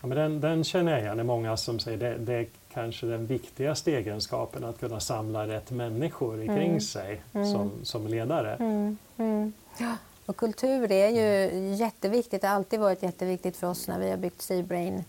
ja 0.00 0.06
men 0.06 0.18
den, 0.18 0.40
den 0.40 0.64
känner 0.64 0.92
jag 0.92 1.00
igen. 1.00 1.16
Det 1.16 1.22
är 1.22 1.24
många 1.24 1.56
som 1.56 1.78
säger 1.78 1.98
det, 1.98 2.16
det 2.18 2.46
kanske 2.74 3.06
den 3.06 3.26
viktigaste 3.26 3.92
egenskapen 3.92 4.64
att 4.64 4.80
kunna 4.80 5.00
samla 5.00 5.46
rätt 5.46 5.70
människor 5.70 6.36
kring 6.46 6.68
mm. 6.68 6.80
sig 6.80 7.22
mm. 7.32 7.52
Som, 7.52 7.70
som 7.82 8.06
ledare. 8.06 8.54
Mm. 8.54 8.98
Mm. 9.16 9.52
Ja. 9.78 9.96
Och 10.26 10.36
kultur 10.36 10.92
är 10.92 11.08
ju 11.08 11.58
jätteviktigt. 11.74 12.42
Det 12.42 12.48
har 12.48 12.54
alltid 12.54 12.80
varit 12.80 13.02
jätteviktigt 13.02 13.56
för 13.56 13.66
oss 13.66 13.88
när 13.88 13.98
vi 13.98 14.10
har 14.10 14.16
byggt 14.16 14.42
Seabrain 14.42 15.04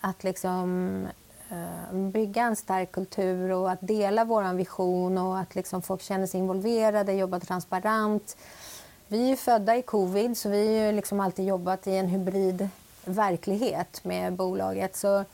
att 0.00 0.24
liksom 0.24 1.06
eh, 1.50 1.94
bygga 1.94 2.42
en 2.42 2.56
stark 2.56 2.92
kultur 2.92 3.50
och 3.50 3.70
att 3.70 3.78
dela 3.80 4.24
vår 4.24 4.54
vision 4.54 5.18
och 5.18 5.38
att 5.38 5.54
liksom 5.54 5.82
folk 5.82 6.02
känner 6.02 6.26
sig 6.26 6.40
involverade, 6.40 7.12
jobba 7.12 7.40
transparent. 7.40 8.36
Vi 9.08 9.32
är 9.32 9.36
födda 9.36 9.76
i 9.76 9.82
covid 9.82 10.36
så 10.38 10.48
vi 10.48 10.78
har 10.78 10.92
liksom 10.92 11.20
alltid 11.20 11.46
jobbat 11.46 11.86
i 11.86 11.96
en 11.96 12.08
hybrid 12.08 12.68
verklighet 13.04 14.04
med 14.04 14.32
bolaget. 14.32 14.96
Så 14.96 15.24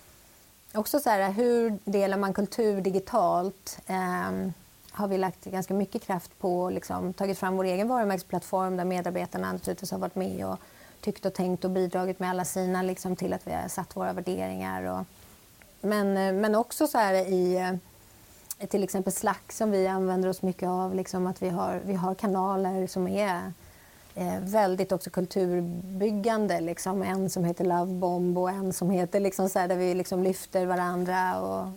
också 0.76 1.00
så 1.00 1.10
här, 1.10 1.32
hur 1.32 1.78
delar 1.84 2.16
man 2.16 2.32
kultur 2.32 2.80
digitalt? 2.80 3.78
Eh, 3.86 4.50
har 4.90 5.08
vi 5.08 5.18
lagt 5.18 5.44
ganska 5.44 5.74
mycket 5.74 6.02
kraft 6.02 6.38
på, 6.38 6.70
liksom, 6.70 7.12
tagit 7.12 7.38
fram 7.38 7.56
vår 7.56 7.64
egen 7.64 7.88
varumärkesplattform 7.88 8.76
där 8.76 8.84
medarbetarna 8.84 9.52
naturligtvis 9.52 9.90
har 9.90 9.98
varit 9.98 10.14
med 10.14 10.46
och 10.46 10.58
tyckt 11.00 11.26
och 11.26 11.34
tänkt 11.34 11.64
och 11.64 11.70
bidragit 11.70 12.20
med 12.20 12.30
alla 12.30 12.44
sina 12.44 12.82
liksom, 12.82 13.16
till 13.16 13.32
att 13.32 13.46
vi 13.46 13.52
har 13.52 13.68
satt 13.68 13.96
våra 13.96 14.12
värderingar. 14.12 14.82
Och, 14.82 15.06
men, 15.80 16.16
eh, 16.16 16.32
men 16.32 16.54
också 16.54 16.86
så 16.86 16.98
här 16.98 17.14
i 17.14 17.56
eh, 18.58 18.68
till 18.68 18.84
exempel 18.84 19.12
Slack 19.12 19.52
som 19.52 19.70
vi 19.70 19.86
använder 19.86 20.28
oss 20.28 20.42
mycket 20.42 20.68
av, 20.68 20.94
liksom 20.94 21.26
att 21.26 21.42
vi 21.42 21.48
har, 21.48 21.80
vi 21.84 21.94
har 21.94 22.14
kanaler 22.14 22.86
som 22.86 23.08
är 23.08 23.52
eh, 24.16 24.40
väldigt 24.40 24.92
också 24.92 25.10
kulturbyggande. 25.10 26.60
Liksom. 26.60 27.02
En 27.02 27.30
som 27.30 27.44
heter 27.44 27.64
Love 27.64 27.92
Bomb 27.92 28.38
och 28.38 28.50
en 28.50 28.72
som 28.72 28.90
heter 28.90 29.20
liksom 29.20 29.48
så 29.48 29.58
här, 29.58 29.68
där 29.68 29.76
vi 29.76 29.94
liksom 29.94 30.22
lyfter 30.22 30.66
varandra 30.66 31.40
och 31.40 31.68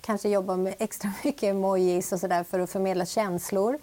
kanske 0.00 0.28
jobbar 0.28 0.56
med 0.56 0.74
extra 0.78 1.12
mycket 1.24 1.42
emojis 1.50 2.12
och 2.12 2.20
så 2.20 2.26
där 2.26 2.44
för 2.44 2.60
att 2.60 2.70
förmedla 2.70 3.06
känslor. 3.06 3.78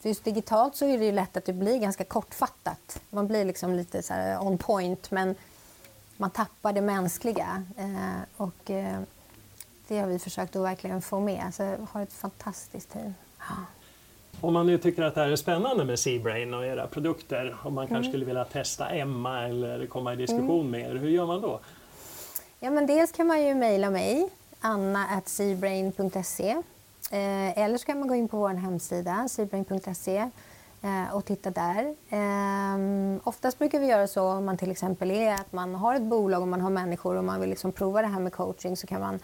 För 0.00 0.08
just 0.08 0.24
digitalt 0.24 0.76
så 0.76 0.86
är 0.86 0.98
det 0.98 1.04
ju 1.04 1.12
lätt 1.12 1.36
att 1.36 1.44
det 1.44 1.52
blir 1.52 1.78
ganska 1.78 2.04
kortfattat. 2.04 3.00
Man 3.10 3.26
blir 3.26 3.44
liksom 3.44 3.74
lite 3.74 4.02
så 4.02 4.14
on 4.40 4.58
point 4.58 5.10
men 5.10 5.34
man 6.16 6.30
tappar 6.30 6.72
det 6.72 6.80
mänskliga. 6.80 7.62
Eh, 7.76 8.20
och 8.36 8.70
eh, 8.70 9.00
det 9.88 9.98
har 9.98 10.06
vi 10.06 10.18
försökt 10.18 10.56
att 10.56 10.62
verkligen 10.62 11.02
få 11.02 11.20
med. 11.20 11.54
Så 11.54 11.62
jag 11.62 11.86
har 11.92 12.02
ett 12.02 12.12
fantastiskt 12.12 12.92
team. 12.92 13.14
Om 14.40 14.52
man 14.52 14.66
nu 14.66 14.78
tycker 14.78 15.02
att 15.02 15.14
det 15.14 15.20
här 15.20 15.30
är 15.30 15.36
spännande 15.36 15.84
med 15.84 15.98
Seabrain 15.98 16.54
och 16.54 16.66
era 16.66 16.86
produkter, 16.86 17.56
om 17.62 17.74
man 17.74 17.86
kanske 17.86 17.96
mm. 17.96 18.10
skulle 18.10 18.24
vilja 18.24 18.44
testa 18.44 18.88
Emma 18.88 19.48
eller 19.48 19.86
komma 19.86 20.12
i 20.12 20.16
diskussion 20.16 20.66
mm. 20.66 20.70
med 20.70 20.90
er, 20.90 20.94
hur 20.94 21.08
gör 21.08 21.26
man 21.26 21.40
då? 21.40 21.60
Ja, 22.60 22.70
men 22.70 22.86
dels 22.86 23.12
kan 23.12 23.26
man 23.26 23.42
ju 23.42 23.54
mejla 23.54 23.90
mig, 23.90 24.28
anna.seabrain.se 24.60 26.56
Eh, 27.10 27.58
eller 27.58 27.78
så 27.78 27.86
kan 27.86 27.98
man 27.98 28.08
gå 28.08 28.14
in 28.14 28.28
på 28.28 28.36
vår 28.36 28.48
hemsida, 28.48 29.28
sibring.se 29.28 30.30
eh, 30.82 31.14
och 31.14 31.24
titta 31.24 31.50
där. 31.50 31.94
Eh, 32.08 33.20
oftast 33.24 33.58
brukar 33.58 33.80
vi 33.80 33.86
göra 33.86 34.06
så 34.06 34.22
om 34.22 34.44
man 34.44 34.56
till 34.56 34.70
exempel 34.70 35.10
är 35.10 35.34
att 35.34 35.52
man 35.52 35.74
har 35.74 35.94
ett 35.94 36.02
bolag 36.02 36.42
och 36.42 36.48
man 36.48 36.60
har 36.60 36.70
människor 36.70 37.16
och 37.16 37.24
man 37.24 37.40
vill 37.40 37.50
liksom 37.50 37.72
prova 37.72 38.02
det 38.02 38.08
här 38.08 38.20
med 38.20 38.32
coaching 38.32 38.76
så 38.76 38.86
kan 38.86 39.00
man 39.00 39.18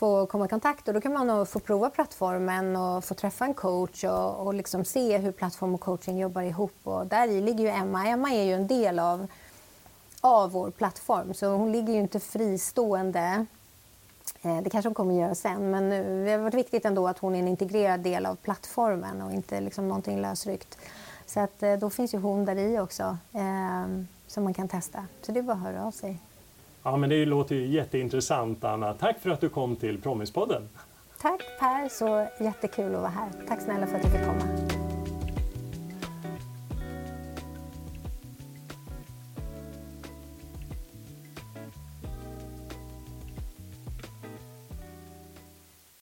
få 0.00 0.26
komma 0.26 0.44
i 0.44 0.48
kontakt 0.48 0.88
och 0.88 0.94
då 0.94 1.00
kan 1.00 1.12
man 1.12 1.46
få 1.46 1.58
prova 1.58 1.90
plattformen 1.90 2.76
och 2.76 3.04
få 3.04 3.14
träffa 3.14 3.44
en 3.44 3.54
coach 3.54 4.04
och, 4.04 4.46
och 4.46 4.54
liksom 4.54 4.84
se 4.84 5.18
hur 5.18 5.32
plattform 5.32 5.74
och 5.74 5.80
coaching 5.80 6.18
jobbar 6.18 6.42
ihop. 6.42 6.76
Och 6.84 7.06
där 7.06 7.28
i 7.28 7.40
ligger 7.40 7.64
ju 7.64 7.70
Emma. 7.70 8.06
Emma 8.06 8.30
är 8.30 8.42
ju 8.42 8.52
en 8.52 8.66
del 8.66 8.98
av, 8.98 9.26
av 10.20 10.50
vår 10.50 10.70
plattform 10.70 11.34
så 11.34 11.46
hon 11.46 11.72
ligger 11.72 11.92
ju 11.92 12.00
inte 12.00 12.20
fristående 12.20 13.46
Eh, 14.42 14.62
det 14.62 14.70
kanske 14.70 14.88
hon 14.88 14.94
kommer 14.94 15.14
att 15.14 15.20
göra 15.20 15.34
sen, 15.34 15.70
men 15.70 15.90
det 16.24 16.30
har 16.30 16.38
varit 16.38 16.54
viktigt 16.54 16.84
ändå 16.84 17.08
att 17.08 17.18
hon 17.18 17.34
är 17.34 17.38
en 17.38 17.48
integrerad 17.48 18.00
del 18.00 18.26
av 18.26 18.34
plattformen 18.34 19.22
och 19.22 19.32
inte 19.32 19.60
liksom 19.60 19.88
någonting 19.88 20.20
lösryckt. 20.20 20.78
Så 21.26 21.40
att, 21.40 21.62
eh, 21.62 21.76
då 21.76 21.90
finns 21.90 22.14
ju 22.14 22.18
hon 22.18 22.44
där 22.44 22.56
i 22.56 22.78
också. 22.78 23.18
eh, 23.32 24.04
som 24.26 24.44
man 24.44 24.54
kan 24.54 24.68
testa. 24.68 25.06
Så 25.22 25.32
det 25.32 25.38
är 25.38 25.42
bara 25.42 25.56
att 25.56 25.62
höra 25.62 25.84
av 25.84 25.90
sig. 25.90 26.18
Ja, 26.82 26.96
men 26.96 27.10
det 27.10 27.26
låter 27.26 27.54
ju 27.54 27.66
jätteintressant 27.66 28.64
Anna. 28.64 28.94
Tack 28.94 29.18
för 29.20 29.30
att 29.30 29.40
du 29.40 29.48
kom 29.48 29.76
till 29.76 30.00
Promispodden. 30.02 30.68
Tack 31.20 31.40
Per, 31.60 31.88
så 31.88 32.26
jättekul 32.44 32.94
att 32.94 33.00
vara 33.00 33.10
här. 33.10 33.28
Tack 33.48 33.60
snälla 33.60 33.86
för 33.86 33.96
att 33.96 34.02
du 34.02 34.10
fick 34.10 34.24
komma. 34.24 34.69